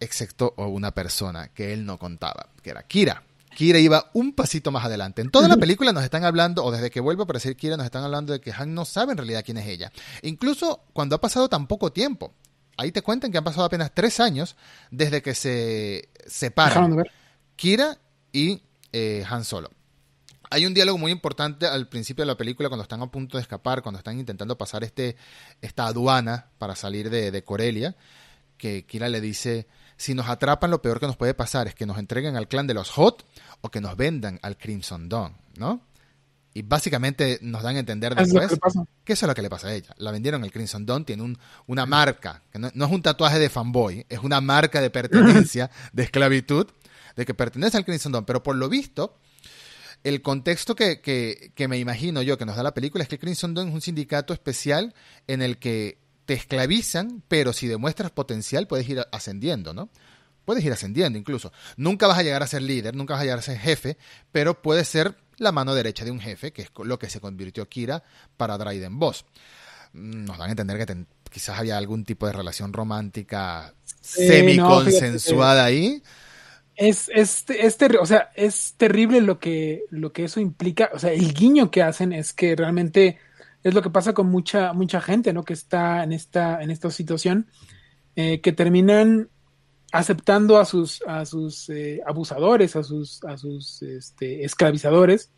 [0.00, 3.22] excepto una persona que él no contaba, que era Kira.
[3.54, 5.22] Kira iba un pasito más adelante.
[5.22, 7.86] En toda la película nos están hablando, o desde que vuelve a aparecer Kira, nos
[7.86, 9.90] están hablando de que Han no sabe en realidad quién es ella.
[10.22, 12.32] Incluso cuando ha pasado tan poco tiempo.
[12.76, 14.54] Ahí te cuentan que han pasado apenas tres años
[14.92, 17.02] desde que se separan
[17.56, 17.98] Kira
[18.32, 19.70] y eh, Han Solo.
[20.50, 23.42] Hay un diálogo muy importante al principio de la película cuando están a punto de
[23.42, 25.16] escapar, cuando están intentando pasar este,
[25.60, 27.96] esta aduana para salir de, de Corelia,
[28.56, 29.66] que Kira le dice,
[29.98, 32.68] si nos atrapan, lo peor que nos puede pasar es que nos entreguen al clan
[32.68, 33.26] de los Hot
[33.60, 35.82] o que nos vendan al Crimson Dawn, ¿no?
[36.54, 38.46] Y básicamente nos dan a entender después
[39.04, 39.94] que, eso es lo que le pasa a ella.
[39.98, 41.36] La vendieron al Crimson Dawn, tiene un,
[41.66, 46.04] una marca, que no, es un tatuaje de fanboy, es una marca de pertenencia, de
[46.04, 46.68] esclavitud,
[47.16, 48.24] de que pertenece al Crimson Dawn.
[48.24, 49.18] Pero por lo visto,
[50.04, 53.16] el contexto que, que, que, me imagino yo que nos da la película es que
[53.16, 54.94] el Crimson Dawn es un sindicato especial
[55.26, 55.98] en el que
[56.28, 59.88] te esclavizan, pero si demuestras potencial puedes ir ascendiendo, ¿no?
[60.44, 61.54] Puedes ir ascendiendo incluso.
[61.78, 63.96] Nunca vas a llegar a ser líder, nunca vas a llegar a ser jefe,
[64.30, 67.66] pero puedes ser la mano derecha de un jefe, que es lo que se convirtió
[67.66, 68.02] Kira
[68.36, 69.24] para Dryden Boss.
[69.94, 73.72] Nos dan a entender que quizás había algún tipo de relación romántica
[74.02, 76.02] semi-consensuada ahí.
[76.76, 80.90] Es, es, es, o sea, es terrible lo que, lo que eso implica.
[80.92, 83.16] O sea, el guiño que hacen es que realmente
[83.68, 85.44] es lo que pasa con mucha, mucha gente, ¿no?
[85.44, 87.46] Que está en esta, en esta situación,
[88.16, 89.28] eh, que terminan
[89.92, 95.32] aceptando a sus, a sus eh, abusadores, a sus, a sus este, esclavizadores,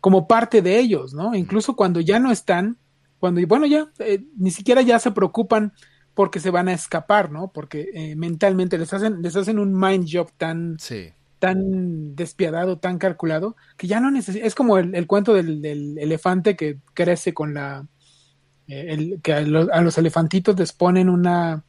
[0.00, 1.34] como parte de ellos, ¿no?
[1.34, 2.78] Incluso cuando ya no están,
[3.18, 5.72] cuando, bueno, ya eh, ni siquiera ya se preocupan
[6.14, 7.52] porque se van a escapar, ¿no?
[7.52, 13.56] Porque mentalmente les hacen, les hacen un mind job tan, sí tan despiadado, tan calculado,
[13.76, 15.64] que ya no necesita, es como el, cuento del,
[15.98, 17.86] elefante que crece con la,
[18.68, 21.64] eh, el, que a, los elefantitos les ponen una,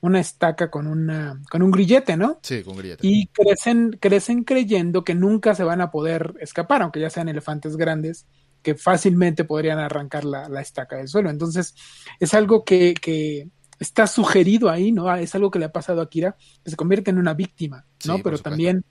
[0.00, 2.38] una estaca con una, con un grillete, ¿no?
[2.42, 3.06] Sí, con grillete.
[3.06, 7.76] Y crecen, crecen creyendo que nunca se van a poder escapar, aunque ya sean elefantes
[7.76, 8.26] grandes,
[8.62, 11.30] que fácilmente podrían arrancar la, la estaca del suelo.
[11.30, 11.74] Entonces,
[12.20, 13.48] es algo que, que
[13.78, 15.14] está sugerido ahí, ¿no?
[15.14, 18.18] Es algo que le ha pasado a Kira, que se convierte en una víctima, ¿no?
[18.18, 18.84] Pero también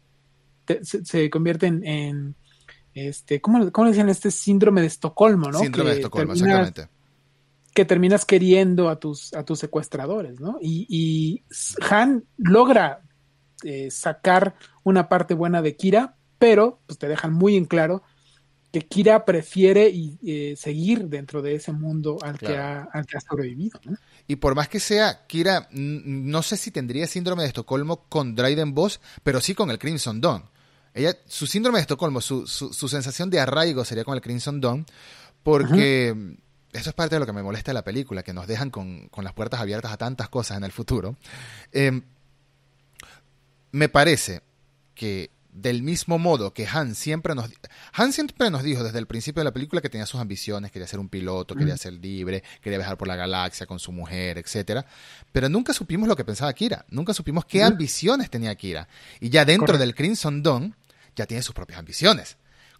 [0.83, 2.35] se, convierten en,
[2.93, 4.09] este, ¿cómo, ¿cómo, le decían?
[4.09, 5.59] Este síndrome de Estocolmo, ¿no?
[5.59, 6.87] Síndrome de Estocolmo, exactamente.
[7.73, 10.57] Que terminas queriendo a tus, a tus secuestradores, ¿no?
[10.61, 11.43] Y,
[11.89, 13.01] Han logra
[13.63, 18.03] eh, sacar una parte buena de Kira, pero pues te dejan muy en claro
[18.71, 23.15] que Kira prefiere y, eh, seguir dentro de ese mundo al, que, ha, al que
[23.15, 23.79] ha sobrevivido.
[24.27, 28.73] Y por más que sea, Kira, no sé si tendría síndrome de Estocolmo con Dryden
[28.73, 30.43] Boss, pero sí con el Crimson Dawn.
[30.95, 34.85] Ella, su síndrome de Estocolmo, su, su, sensación de arraigo sería con el Crimson Dawn,
[35.43, 36.37] porque
[36.71, 39.09] eso es parte de lo que me molesta de la película, que nos dejan con,
[39.21, 41.17] las puertas abiertas a tantas cosas en el futuro.
[41.73, 42.01] Em,
[43.71, 44.41] me parece
[44.93, 47.49] que del mismo modo que Han siempre nos
[47.93, 50.87] Han siempre nos dijo desde el principio de la película que tenía sus ambiciones, quería
[50.87, 54.85] ser un piloto, quería ser libre, quería viajar por la galaxia con su mujer, etcétera,
[55.33, 58.87] pero nunca supimos lo que pensaba Kira, nunca supimos qué ambiciones tenía Kira.
[59.19, 60.75] Y ya dentro del Crimson Dawn
[61.15, 62.37] ya tiene sus propias ambiciones.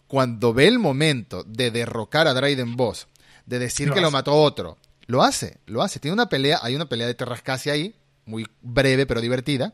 [0.08, 3.08] Cuando ve el momento de derrocar a Dryden Boss,
[3.46, 4.78] de decir que lo mató otro,
[5.08, 6.00] lo hace, lo hace.
[6.00, 9.74] Tiene una pelea, hay una pelea de Terrascasi ahí, muy breve pero divertida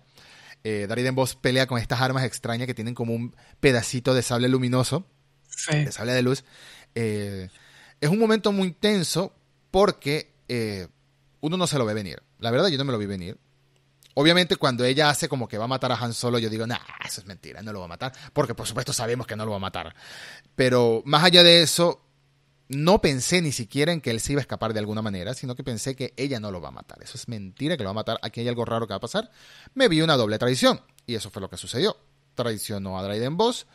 [0.63, 5.05] eh, Boss pelea con estas armas extrañas que tienen como un pedacito de sable luminoso,
[5.69, 6.43] de sable de luz.
[6.95, 7.49] Eh,
[7.99, 9.33] es un momento muy tenso
[9.71, 10.87] porque eh,
[11.39, 12.21] uno no se lo ve venir.
[12.39, 13.37] La verdad, yo no me lo vi venir.
[14.15, 16.79] Obviamente, cuando ella hace como que va a matar a Han Solo, yo digo, nah,
[17.05, 18.11] eso es mentira, no lo va a matar.
[18.33, 19.95] Porque por supuesto sabemos que no lo va a matar.
[20.55, 22.01] Pero más allá de eso,
[22.67, 25.55] no pensé ni siquiera en que él se iba a escapar de alguna manera, sino
[25.55, 27.01] que pensé que ella no lo va a matar.
[27.03, 28.19] Eso es mentira, que lo va a matar.
[28.21, 29.29] Aquí hay algo raro que va a pasar.
[29.73, 30.81] Me vi una doble traición.
[31.05, 31.97] Y eso fue lo que sucedió.
[32.35, 33.67] Traicionó a Dryden Boss.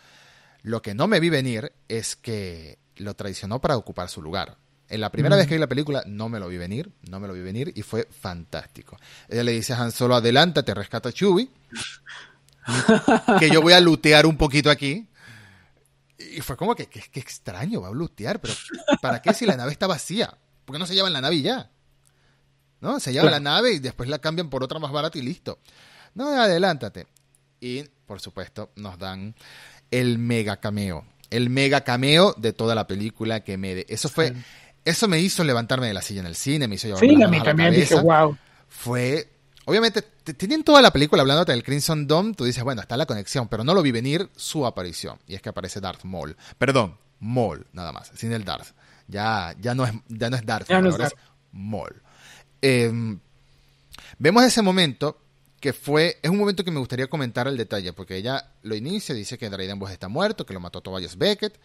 [0.62, 4.56] Lo que no me vi venir es que lo traicionó para ocupar su lugar.
[4.88, 7.26] En la primera vez que vi la película no me lo vi venir, no me
[7.26, 8.96] lo vi venir y fue fantástico.
[9.28, 11.48] Ella le dice a Han Solo, adelántate, rescata a Chewie,
[13.38, 15.08] que yo voy a lutear un poquito aquí.
[16.18, 18.54] Y fue como que, que, extraño, va a blutear, pero
[19.02, 20.36] ¿para qué si la nave está vacía?
[20.64, 21.70] ¿Por qué no se llevan la nave y ya?
[22.80, 23.00] ¿No?
[23.00, 25.58] Se lleva la nave y después la cambian por otra más barata y listo.
[26.14, 27.06] No, adelántate.
[27.60, 29.34] Y, por supuesto, nos dan
[29.90, 31.04] el mega cameo.
[31.30, 33.84] El mega cameo de toda la película que me...
[33.88, 34.32] Eso fue...
[34.86, 37.28] Eso me hizo levantarme de la silla en el cine, me hizo llevar sí, la,
[37.28, 38.36] la dije, wow.
[38.68, 39.28] Fue
[39.68, 43.48] Obviamente, tienen toda la película hablándote del Crimson Dome, tú dices, bueno, está la conexión,
[43.48, 45.18] pero no lo vi venir su aparición.
[45.26, 46.36] Y es que aparece Darth Maul.
[46.56, 48.68] Perdón, Maul, nada más, sin el Darth.
[49.08, 51.14] Ya, ya, no, es, ya no es Darth, ahora es,
[51.50, 52.00] Maul.
[52.62, 53.18] Em,
[54.20, 55.18] vemos ese momento
[55.58, 59.16] que fue, es un momento que me gustaría comentar el detalle, porque ella lo inicia,
[59.16, 61.58] dice que Dryden Boss está muerto, que lo mató Tobias Beckett,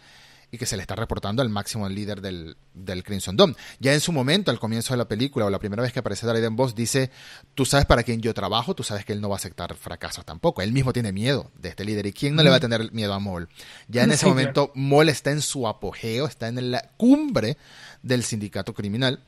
[0.52, 3.56] y que se le está reportando al máximo líder del, del Crimson Dome.
[3.80, 6.28] Ya en su momento, al comienzo de la película o la primera vez que aparece
[6.28, 7.10] Dryden Boss, dice,
[7.56, 10.26] tú sabes para quién yo trabajo, tú sabes que él no va a aceptar fracasos
[10.26, 10.62] tampoco.
[10.62, 12.06] Él mismo tiene miedo de este líder.
[12.06, 13.48] ¿Y quién no le va a tener miedo a Moll?
[13.88, 17.58] Ya en ese momento, Moll está en su apogeo, está en la cumbre
[18.04, 19.24] del sindicato criminal.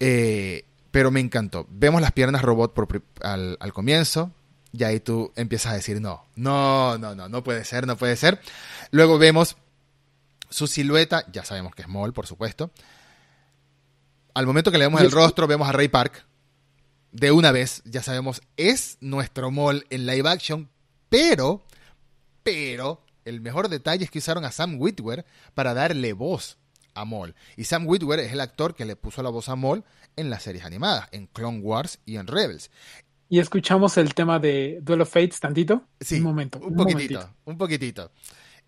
[0.00, 1.66] Eh, pero me encantó.
[1.70, 2.74] Vemos las piernas robot
[3.20, 4.32] al, al comienzo,
[4.72, 8.16] y ahí tú empiezas a decir, no, no, no, no, no puede ser, no puede
[8.16, 8.40] ser.
[8.90, 9.56] Luego vemos
[10.52, 12.70] su silueta, ya sabemos que es Maul, por supuesto.
[14.34, 16.24] Al momento que le vemos el rostro, vemos a Ray Park.
[17.10, 20.70] De una vez, ya sabemos, es nuestro Maul en live action,
[21.08, 21.64] pero,
[22.42, 26.56] pero, el mejor detalle es que usaron a Sam Witwer para darle voz
[26.94, 27.34] a Maul.
[27.56, 29.84] Y Sam Witwer es el actor que le puso la voz a Maul
[30.16, 32.70] en las series animadas, en Clone Wars y en Rebels.
[33.28, 35.84] Y escuchamos el tema de Duel of Fates tantito.
[36.00, 36.58] Sí, un momento.
[36.58, 38.10] Un, poquitito, un poquitito.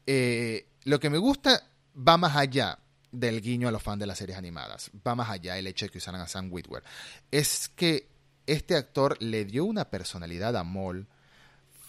[0.06, 1.62] Eh, lo que me gusta
[1.96, 2.78] va más allá
[3.12, 4.90] del guiño a los fans de las series animadas.
[5.06, 6.82] Va más allá el hecho de que usaran a Sam Witwer.
[7.30, 8.08] Es que
[8.46, 11.06] este actor le dio una personalidad a Maul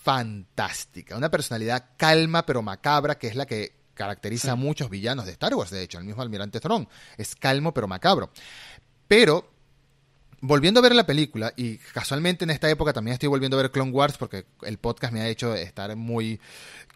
[0.04, 1.18] fantástica.
[1.18, 5.56] Una personalidad calma pero macabra, que es la que caracteriza a muchos villanos de Star
[5.56, 5.98] Wars, de hecho.
[5.98, 6.88] El mismo Almirante Thrawn
[7.18, 8.30] es calmo pero macabro.
[9.08, 9.55] Pero
[10.42, 13.72] volviendo a ver la película, y casualmente en esta época también estoy volviendo a ver
[13.72, 16.40] Clone Wars porque el podcast me ha hecho estar muy...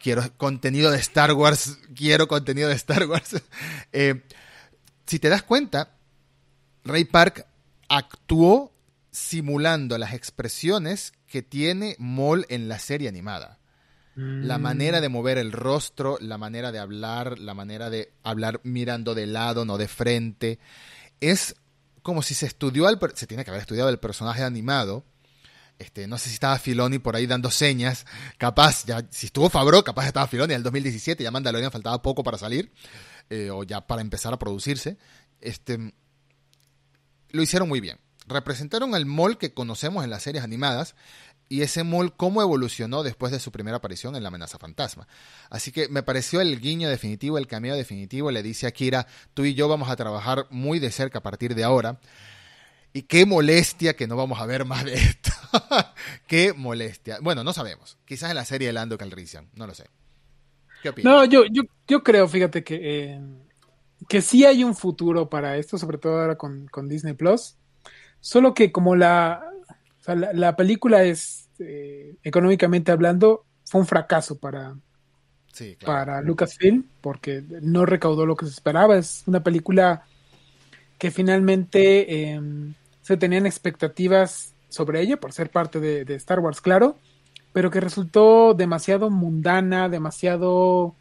[0.01, 3.41] Quiero contenido de Star Wars, quiero contenido de Star Wars.
[3.91, 4.23] Eh,
[5.05, 5.97] si te das cuenta,
[6.83, 7.45] Ray Park
[7.89, 8.71] actuó
[9.11, 13.59] simulando las expresiones que tiene Maul en la serie animada.
[14.15, 14.61] La mm.
[14.61, 19.27] manera de mover el rostro, la manera de hablar, la manera de hablar mirando de
[19.27, 20.59] lado, no de frente.
[21.21, 21.55] Es
[22.09, 25.05] como si se estudió, al, se tiene que haber estudiado el personaje animado.
[25.77, 28.05] Este, no sé si estaba Filoni por ahí dando señas.
[28.37, 32.21] Capaz, ya, si estuvo Fabro, capaz estaba Filoni en el 2017, ya Mandalorian faltaba poco
[32.21, 32.71] para salir,
[33.29, 34.97] eh, o ya para empezar a producirse.
[35.39, 35.93] Este,
[37.29, 37.97] lo hicieron muy bien.
[38.29, 40.95] Representaron al mol que conocemos en las series animadas,
[41.49, 45.07] y ese mol cómo evolucionó después de su primera aparición en La amenaza fantasma.
[45.49, 49.45] Así que me pareció el guiño definitivo, el cameo definitivo, le dice a Kira, tú
[49.45, 51.99] y yo vamos a trabajar muy de cerca a partir de ahora.
[52.93, 55.31] Y qué molestia que no vamos a ver más de esto.
[56.27, 57.17] qué molestia.
[57.21, 57.97] Bueno, no sabemos.
[58.05, 59.85] Quizás en la serie de Lando Calrissian, no lo sé.
[61.03, 61.43] No, yo,
[61.87, 63.21] yo, creo, fíjate que, eh,
[64.07, 67.55] que sí hay un futuro para esto, sobre todo ahora con, Disney Plus.
[68.21, 69.41] Solo que como la,
[70.33, 74.75] la, película es eh, económicamente hablando, fue un fracaso para,
[75.85, 78.97] para Lucasfilm, porque no recaudó lo que se esperaba.
[78.97, 80.03] Es una película
[80.97, 86.97] que finalmente em, se tenían expectativas sobre ella por ser parte de, Star Wars, claro,
[87.53, 90.93] pero que resultó demasiado mundana, demasiado,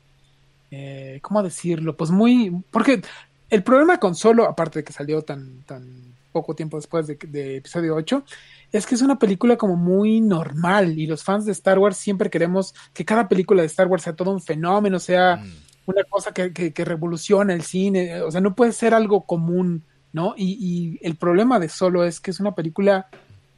[0.70, 1.96] eh, ¿cómo decirlo?
[1.96, 3.02] Pues muy, porque
[3.50, 7.94] el problema con Solo, aparte de que salió tan, tan poco tiempo después de, episodio
[7.94, 8.24] 8,
[8.72, 12.30] es que es una película como muy normal y los fans de Star Wars siempre
[12.30, 15.52] queremos que cada película de Star Wars sea todo un fenómeno, sea mm.
[15.86, 19.84] una cosa que, que, que, revoluciona el cine, o sea, no puede ser algo común,
[20.12, 20.34] ¿no?
[20.36, 23.08] Y, y, el problema de Solo es que es una película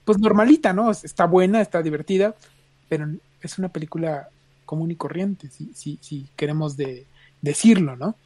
[0.04, 0.90] pues normalita, ¿no?
[0.90, 2.34] Está buena, está divertida,
[2.88, 3.08] pero
[3.40, 4.28] es una película
[4.64, 7.06] común y corriente, si, si, si queremos de,
[7.42, 8.16] decirlo, ¿no?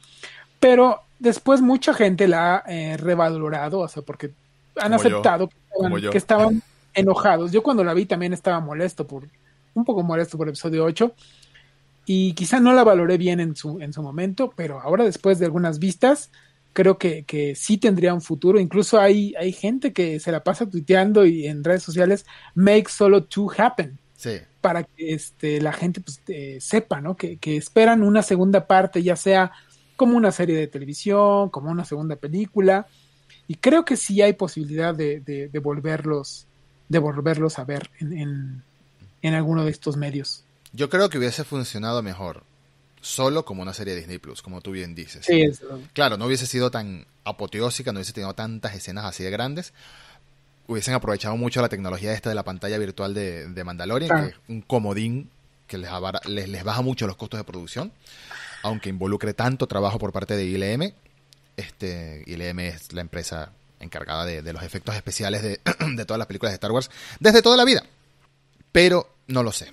[0.59, 4.31] Pero después mucha gente la ha eh, revalorado, o sea, porque
[4.77, 5.49] han aceptado
[6.11, 6.61] que estaban,
[6.95, 7.51] enojados.
[7.51, 9.27] Yo cuando la vi también estaba molesto por,
[9.73, 11.13] un poco molesto por el episodio 8,
[12.05, 15.45] y quizá no la valoré bien en su, en su momento, pero ahora después de
[15.45, 16.31] algunas vistas,
[16.73, 18.59] creo que, que sí tendría un futuro.
[18.59, 23.23] Incluso hay, hay gente que se la pasa tuiteando y en redes sociales, make solo
[23.23, 23.97] two happen.
[24.15, 24.37] Sí.
[24.61, 27.15] Para que este, la gente pues, eh, sepa, ¿no?
[27.15, 29.51] Que, que, esperan una segunda parte, ya sea
[29.95, 32.87] como una serie de televisión, como una segunda película.
[33.47, 36.47] Y creo que sí hay posibilidad de, de, volverlos,
[36.89, 38.63] de volverlos a ver en, en,
[39.21, 40.43] en alguno de estos medios.
[40.73, 42.43] Yo creo que hubiese funcionado mejor
[43.05, 45.25] solo como una serie de Disney Plus, como tú bien dices.
[45.25, 45.47] Sí,
[45.93, 49.73] Claro, no hubiese sido tan apoteósica, no hubiese tenido tantas escenas así de grandes.
[50.67, 54.35] Hubiesen aprovechado mucho la tecnología esta de la pantalla virtual de, de Mandalorian, que es
[54.47, 55.29] un comodín
[55.67, 55.89] que les,
[56.25, 57.91] les, baja mucho los costos de producción,
[58.65, 60.91] aunque involucre tanto trabajo por parte de ILM.
[61.55, 66.55] Este, ILM es la empresa encargada de, los efectos especiales de, todas las películas de
[66.55, 66.89] Star Wars
[67.19, 67.83] desde toda la vida.
[68.71, 69.71] Pero no lo sé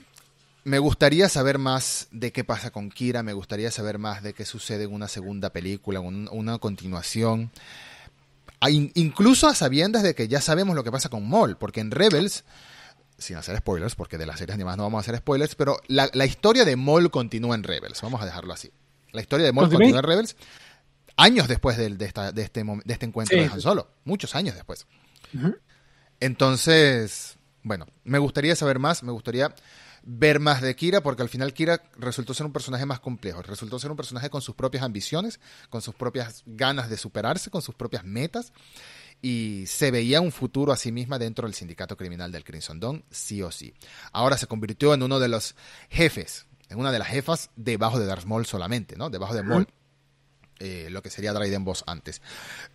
[0.64, 4.44] me gustaría saber más de qué pasa con Kira, me gustaría saber más de qué
[4.44, 7.50] sucede en una segunda película, en una continuación.
[8.68, 12.44] incluso a sabiendas de que ya sabemos lo que pasa con Maul, porque en Rebels,
[13.18, 16.26] sin hacer spoilers, porque de las series animadas no vamos a hacer spoilers, pero la,
[16.26, 18.70] historia de Maul continúa en Rebels, vamos a dejarlo así.
[19.12, 20.36] La historia de Maul continúa en Rebels
[21.16, 24.54] años después de, de, esta, de, este, de este encuentro de Han Solo, muchos años
[24.54, 24.86] después.
[26.20, 29.54] Entonces, bueno, me gustaría saber más, me gustaría
[30.04, 33.78] ver más de Kira, porque al final Kira resultó ser un personaje más complejo, resultó
[33.78, 35.40] ser un personaje con sus propias ambiciones,
[35.70, 38.52] con sus propias ganas de superarse, con sus propias metas,
[39.20, 43.04] y se veía un futuro a sí misma dentro del sindicato criminal del Crimson Dawn,
[43.10, 43.72] sí o sí.
[44.10, 45.54] Ahora se convirtió en uno de los
[45.88, 49.10] jefes, en una de las jefas debajo de Darth Maul solamente, ¿no?
[49.10, 49.68] Debajo de Maul.
[50.58, 52.22] Eh, lo que sería Dryden Boss antes.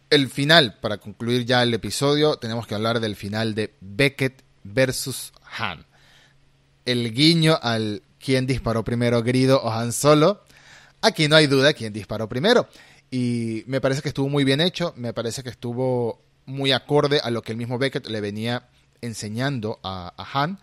[0.09, 5.31] El final, para concluir ya el episodio, tenemos que hablar del final de Beckett versus
[5.57, 5.85] Han
[6.87, 10.41] el guiño al quién disparó primero, Grido o Han Solo.
[11.01, 12.67] Aquí no hay duda quién disparó primero.
[13.11, 17.29] Y me parece que estuvo muy bien hecho, me parece que estuvo muy acorde a
[17.29, 18.69] lo que el mismo Beckett le venía
[19.01, 20.59] enseñando a, Han,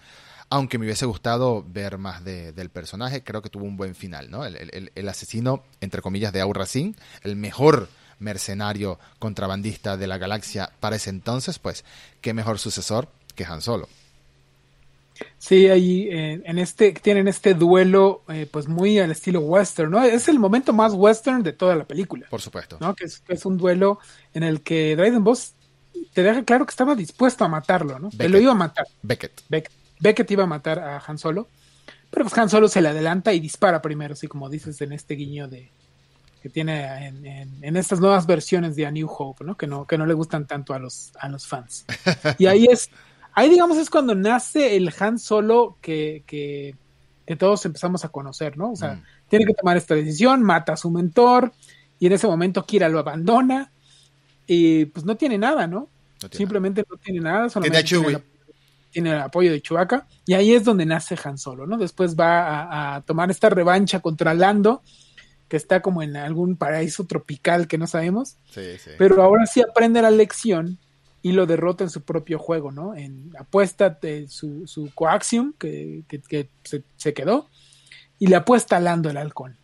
[0.55, 4.47] aunque me hubiese gustado ver más del personaje, creo que tuvo un buen final, ¿no?
[4.47, 7.89] El, asesino, entre comillas, de Aura Singh, el mejor
[8.21, 11.85] mercenario contrabandista de la galaxia para ese entonces, pues
[12.21, 13.89] qué mejor sucesor que Han Solo.
[15.39, 20.05] Sí, ahí eh, en este tienen este duelo, eh, pues muy al estilo western, ¿no?
[20.05, 22.29] Es el momento más western de toda la película.
[22.31, 22.79] Por supuesto.
[22.81, 22.95] ¿no?
[22.95, 23.99] Que es, un duelo
[24.33, 25.55] en el que Dryden Boss
[26.13, 28.11] te deja claro que estaba dispuesto a matarlo, ¿no?
[28.11, 28.87] que lo iba a matar.
[29.03, 29.43] Beckett.
[29.49, 29.84] Beckett.
[30.29, 31.49] Iba a matar a Han Solo,
[32.11, 35.15] pero pues Han Solo se le adelanta y dispara primero, así como dices en este
[35.15, 35.71] guiño de
[36.43, 39.57] que tiene en, estas nuevas versiones de A New Hope, ¿no?
[39.57, 41.87] Que no que no le gustan tanto a los a los fans.
[42.39, 42.91] Y ahí es
[43.35, 46.77] Ahí, digamos, es cuando nace el Han Solo que, que,
[47.37, 48.73] todos empezamos a conocer, ¿no?
[48.73, 49.03] O sea, mm.
[49.29, 51.53] tiene que tomar esta decisión, mata a su mentor,
[51.99, 53.73] y en ese momento Kira lo abandona,
[54.47, 55.89] y pues no tiene nada, ¿no?
[56.31, 58.23] Simplemente no tiene nada, solamente tiene,
[58.95, 61.77] el, apoyo de Chewbacca, y ahí es donde nace Han Solo, ¿no?
[61.77, 64.83] Después va a, tomar esta revancha contra Lando,
[65.49, 68.91] que está como en algún paraíso tropical que no sabemos, sí, sí.
[68.99, 70.79] pero ahora sí aprende la lección
[71.25, 72.95] y lo derrota en su propio juego, ¿no?
[72.95, 77.49] En apuesta de su, su coaxium, que, que, se, quedó,
[78.19, 79.57] y le apuesta a Lando el halcón.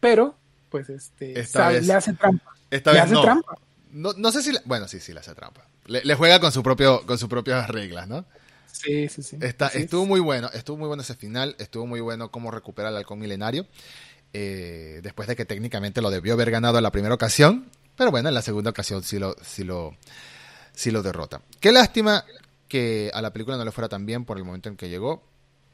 [0.00, 0.36] Pero,
[0.68, 1.32] pues, este,
[1.80, 2.52] le hace trampa.
[2.70, 3.54] Esta le hace trampa.
[3.90, 5.66] No, no sé si, bueno, sí, sí, le hace trampa.
[5.86, 8.26] Le, juega con su propio, con sus propias reglas, ¿no?
[8.72, 9.36] Sí, sí, sí.
[9.40, 12.96] Está, estuvo muy bueno, estuvo muy bueno ese final, estuvo muy bueno cómo recupera el
[12.96, 13.66] halcón milenario.
[14.34, 18.28] eh, después de que técnicamente lo debió haber ganado en la primera ocasión, pero bueno,
[18.28, 19.96] en la segunda ocasión sí lo, sí lo,
[20.74, 21.42] sí lo derrota.
[21.60, 22.24] Qué lástima
[22.68, 25.24] que a la película no le fuera tan bien por el momento en que llegó,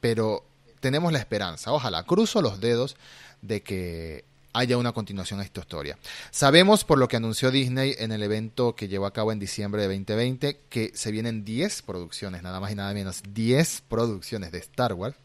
[0.00, 0.44] pero
[0.80, 2.96] tenemos la esperanza, ojalá, cruzo los dedos
[3.42, 5.98] de que haya una continuación a esta historia.
[6.30, 9.82] Sabemos por lo que anunció Disney en el evento que llevó a cabo en diciembre
[9.82, 14.58] de 2020 que se vienen 10 producciones, nada más y nada menos, 10 producciones de
[14.58, 15.16] Star Wars.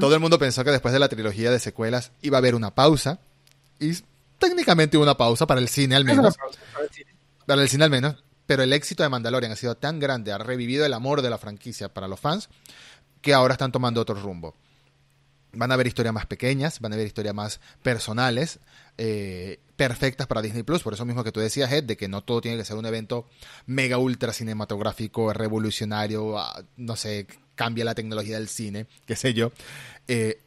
[0.00, 2.74] Todo el mundo pensó que después de la trilogía de secuelas iba a haber una
[2.74, 3.18] pausa
[3.78, 3.92] y
[4.38, 6.36] técnicamente hubo una pausa para el cine al menos.
[7.46, 8.16] Para el cine al menos,
[8.46, 11.38] pero el éxito de Mandalorian ha sido tan grande, ha revivido el amor de la
[11.38, 12.48] franquicia para los fans,
[13.20, 14.54] que ahora están tomando otro rumbo.
[15.58, 18.60] Van a haber historias más pequeñas, van a haber historias más personales,
[18.96, 20.84] eh, perfectas para Disney Plus.
[20.84, 22.86] Por eso mismo que tú decías, Ed, de que no todo tiene que ser un
[22.86, 23.26] evento
[23.66, 27.26] mega ultra cinematográfico, revolucionario, ah, no sé,
[27.56, 29.50] cambia la tecnología del cine, qué sé yo.
[30.06, 30.40] Eh,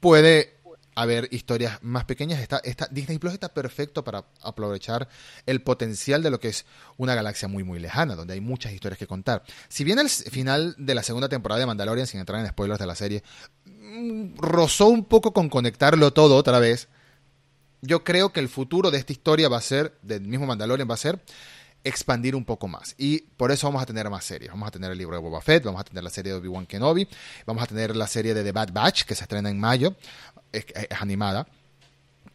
[0.00, 0.57] puede
[0.98, 2.40] haber historias más pequeñas.
[2.40, 2.60] Está,
[2.90, 5.08] Disney Plus está perfecto para aprovechar
[5.46, 6.66] el potencial de lo que es
[6.96, 9.44] una galaxia muy, muy lejana, donde hay muchas historias que contar.
[9.68, 12.86] Si bien el final de la segunda temporada de Mandalorian, sin entrar en spoilers de
[12.86, 13.22] la serie,
[13.64, 16.88] mm, rozó un poco con conectarlo todo otra vez,
[17.80, 20.94] yo creo que el futuro de esta historia va a ser, del mismo Mandalorian, va
[20.94, 21.20] a ser
[21.84, 22.94] expandir un poco más.
[22.98, 24.50] Y por eso vamos a tener más series.
[24.50, 26.66] Vamos a tener el libro de Boba Fett, vamos a tener la serie de Obi-Wan
[26.66, 27.08] Kenobi,
[27.46, 29.94] vamos a tener la serie de The Bad Batch, que se estrena en mayo,
[30.52, 30.66] es,
[31.00, 31.46] animada.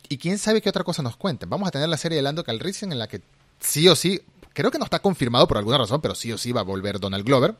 [0.10, 1.50] Y quién sabe qué otra cosa nos cuenten.
[1.50, 3.22] Vamos a tener la serie de Lando Calrissian en la que
[3.60, 4.22] sí o sí,
[4.54, 7.00] creo que no está confirmado por alguna razón, pero sí o sí va a volver
[7.00, 7.56] Donald Glover.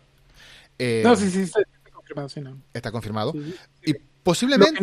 [0.78, 1.62] Eh, no, sí, sí, está
[1.94, 2.58] confirmado, sí, no.
[2.74, 3.34] Está confirmado.
[3.84, 3.94] Y
[4.24, 4.80] posiblemente...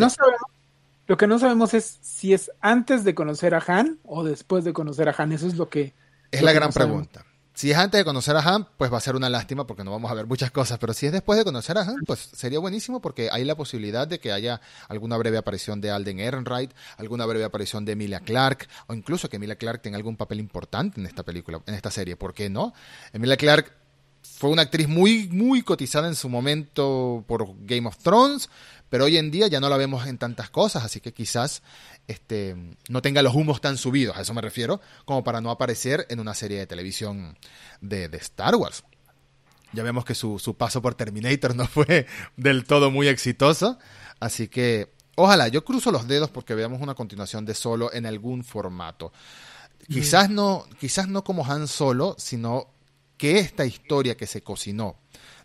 [1.06, 4.72] Lo que, no sabemos, es si es antes de conocer a Han o después de
[4.72, 5.32] conocer a Han.
[5.32, 5.92] Eso es lo que...
[6.30, 7.26] Es la gran pregunta.
[7.60, 9.90] Si es antes de conocer a Han, pues va a ser una lástima porque no
[9.90, 12.58] vamos a ver muchas cosas, pero si es después de conocer a Han, pues sería
[12.58, 17.26] buenísimo porque hay la posibilidad de que haya alguna breve aparición de Alden Ehrenreich, alguna
[17.26, 21.06] breve aparición de Emilia Clarke, o incluso que Emilia Clarke tenga algún papel importante en
[21.06, 22.72] esta película, en esta serie, ¿por qué no?
[23.12, 23.79] Emilia Clarke
[24.40, 28.48] fue una actriz muy, muy cotizada en su momento por Game of Thrones,
[28.88, 31.62] pero hoy en día ya no la vemos en tantas cosas, así que quizás
[32.08, 32.56] este,
[32.88, 36.20] no tenga los humos tan subidos, a eso me refiero, como para no aparecer en
[36.20, 37.36] una serie de televisión
[37.82, 38.82] de, Star Wars.
[39.74, 42.06] Ya vemos que su, su, paso por Terminator no fue
[42.38, 43.78] del todo muy exitoso,
[44.20, 48.42] así que ojalá, yo cruzo los dedos porque veamos una continuación de Solo en algún
[48.42, 49.12] formato.
[49.86, 52.68] Quizás no, quizás no como Han Solo, sino
[53.20, 54.96] que esta historia que se cocinó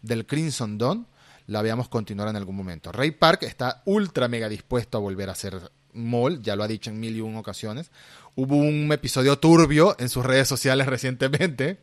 [0.01, 1.07] del Crimson Dawn
[1.47, 2.89] la veamos continuar en algún momento.
[2.89, 6.89] Ray Park está ultra mega dispuesto a volver a ser Mall, ya lo ha dicho
[6.89, 7.91] en mil y un ocasiones.
[8.35, 11.79] Hubo un episodio turbio en sus redes sociales recientemente,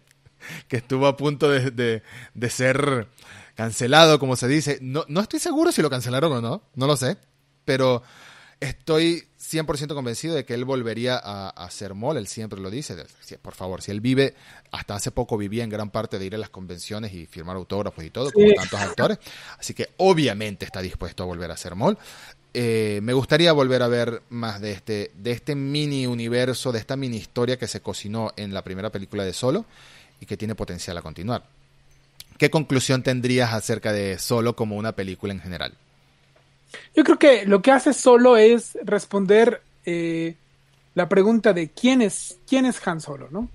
[0.66, 2.02] que estuvo a punto de,
[2.48, 3.08] ser
[3.54, 4.78] cancelado, como se dice.
[4.80, 7.18] No, no estoy seguro si lo cancelaron o no, no lo sé,
[7.66, 8.02] pero
[8.60, 12.96] estoy 100% convencido de que él volvería a, ser Mol, él siempre lo dice,
[13.42, 14.34] por favor, si él vive,
[14.70, 18.04] hasta hace poco vivía en gran parte de ir a las convenciones y firmar autógrafos
[18.04, 19.18] y todo, como tantos actores,
[19.58, 21.98] así que obviamente está dispuesto a volver a ser Mol.
[22.54, 26.96] Eh, me gustaría volver a ver más de este, de este mini universo, de esta
[26.96, 29.64] mini historia que se cocinó en la primera película de Solo
[30.20, 31.44] y que tiene potencial a continuar.
[32.36, 35.74] ¿Qué conclusión tendrías acerca de Solo como una película en general?
[36.94, 40.36] Yo creo que lo que hace Solo es responder eh,
[40.94, 43.48] la pregunta de quién es, quién es Han Solo, ¿no?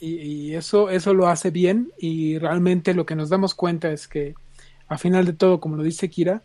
[0.00, 4.08] Y, y, eso, eso lo hace bien y realmente lo que nos damos cuenta es
[4.08, 4.34] que
[4.88, 6.42] a final de todo, como lo dice Kira,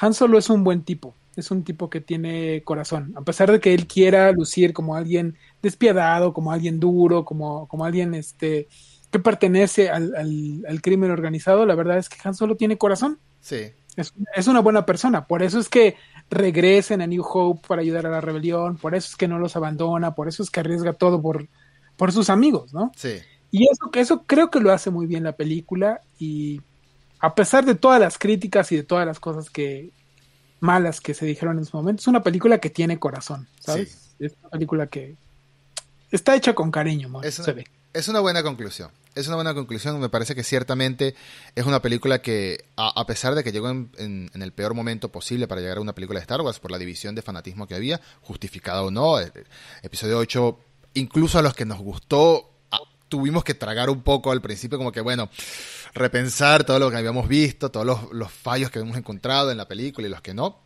[0.00, 3.60] han Solo es un buen tipo, es un tipo que tiene corazón, a pesar de
[3.60, 8.68] que él quiera lucir como alguien despiadado, como alguien duro, como, como alguien este,
[9.10, 10.14] que pertenece al,
[10.66, 13.18] al, crimen organizado, la verdad es que Han Solo tiene corazón.
[13.40, 13.72] Sí.
[13.96, 15.96] Es, es, una buena persona, por eso es que
[16.30, 19.56] regresen a New Hope para ayudar a la rebelión, por eso es que no los
[19.56, 21.48] abandona, por eso es que arriesga todo por,
[21.96, 22.92] por sus amigos, ¿no?
[22.94, 23.18] Sí.
[23.50, 26.60] Y eso, eso creo que lo hace muy bien la película y
[27.20, 29.90] a pesar de todas las críticas y de todas las cosas que
[30.60, 34.14] malas que se dijeron en su momento, es una película que tiene corazón, ¿sabes?
[34.18, 35.16] Es una película que
[36.10, 38.90] está hecha con cariño, es una, Es una buena conclusión.
[39.16, 39.98] Es una buena conclusión.
[39.98, 41.14] Me parece que ciertamente
[41.54, 45.62] es una película que, a, pesar de que llegó en, el peor momento posible para
[45.62, 48.82] llegar a una película de Star Wars, por la división de fanatismo que había, justificada
[48.82, 49.32] o no, el,
[49.82, 50.58] episodio 8,
[50.94, 52.50] incluso a los que nos gustó,
[53.08, 55.30] tuvimos que tragar un poco al principio, como que, bueno,
[55.94, 60.06] repensar todo lo que habíamos visto, todos los, fallos que habíamos encontrado en la película
[60.06, 60.60] y los que no.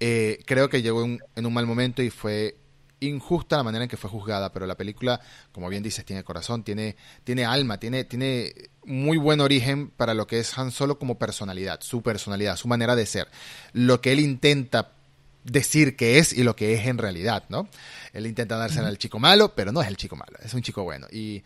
[0.00, 2.56] Eh, creo que llegó en un mal momento y fue
[3.00, 5.20] injusta la manera en que fue juzgada, pero la película,
[5.52, 8.52] como bien dices, tiene corazón, tiene, tiene alma, tiene, tiene
[8.84, 12.96] muy buen origen para lo que es Han Solo como personalidad, su personalidad, su manera
[12.96, 13.28] de ser.
[13.72, 14.92] Lo que él intenta
[15.44, 17.68] decir que es y lo que es en realidad, ¿no?
[18.12, 20.82] Él intenta darse al chico malo, pero no es el chico malo, es un chico
[20.82, 21.06] bueno.
[21.12, 21.44] Y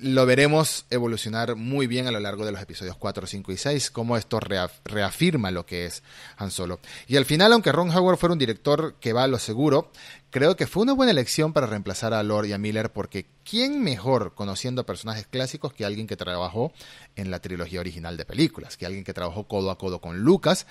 [0.00, 3.90] lo veremos evolucionar muy bien a lo largo de los episodios 4, 5 y 6,
[3.90, 4.38] cómo esto
[4.84, 6.02] reafirma lo que es
[6.36, 6.80] Han Solo.
[7.06, 9.90] Y al final, aunque Ron Howard fuera un director que va a lo seguro,
[10.30, 13.82] creo que fue una buena elección para reemplazar a Lord y a Miller, porque ¿quién
[13.82, 16.72] mejor conociendo personajes clásicos que alguien que trabajó
[17.16, 18.76] en la trilogía original de películas?
[18.76, 20.66] Que alguien que trabajó codo a codo con Lucas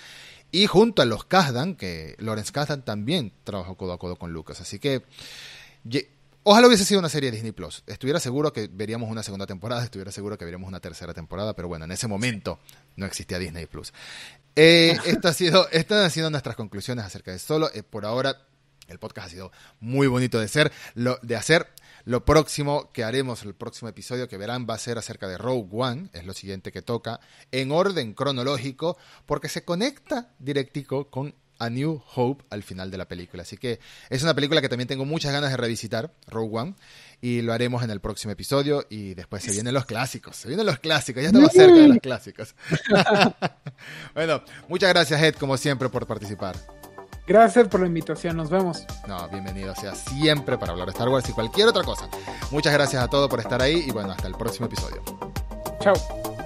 [0.52, 4.62] y junto a los Kasdan, que Lawrence Kasdan también trabajó codo a codo con Lucas.
[4.62, 5.04] Así que
[6.50, 7.84] Ojalá hubiese sido una serie de Disney Plus.
[7.88, 11.68] Estuviera seguro que veríamos una segunda temporada, estuviera seguro que veríamos una tercera temporada, pero
[11.68, 12.58] bueno, en ese momento
[12.96, 13.92] no existía Disney Plus.
[14.56, 17.70] Eh, ha sido, estas han sido nuestras conclusiones acerca de Solo.
[17.74, 18.48] Eh, por ahora,
[18.88, 19.52] el podcast ha sido
[19.82, 21.68] muy bonito de, ser, lo, de hacer.
[22.06, 25.68] Lo próximo que haremos, el próximo episodio que verán va a ser acerca de Rogue
[25.74, 27.20] One, es lo siguiente que toca,
[27.52, 33.08] en orden cronológico, porque se conecta directico con a New Hope al final de la
[33.08, 33.44] película.
[33.44, 33.80] Así que
[34.10, 36.76] es una película que también tengo muchas ganas de revisitar, Rogue One,
[37.22, 40.66] y lo haremos en el próximo episodio y después se vienen los clásicos, se vienen
[40.66, 42.56] los clásicos, ya estamos cerca de los clásicos.
[44.14, 46.56] bueno, muchas gracias Ed, como siempre, por participar.
[47.28, 48.86] Gracias por la invitación, nos vemos.
[49.06, 52.08] No, bienvenido sea siempre para hablar de Star Wars y cualquier otra cosa.
[52.52, 55.04] Muchas gracias a todos por estar ahí y bueno, hasta el próximo episodio.
[55.82, 56.37] Chao.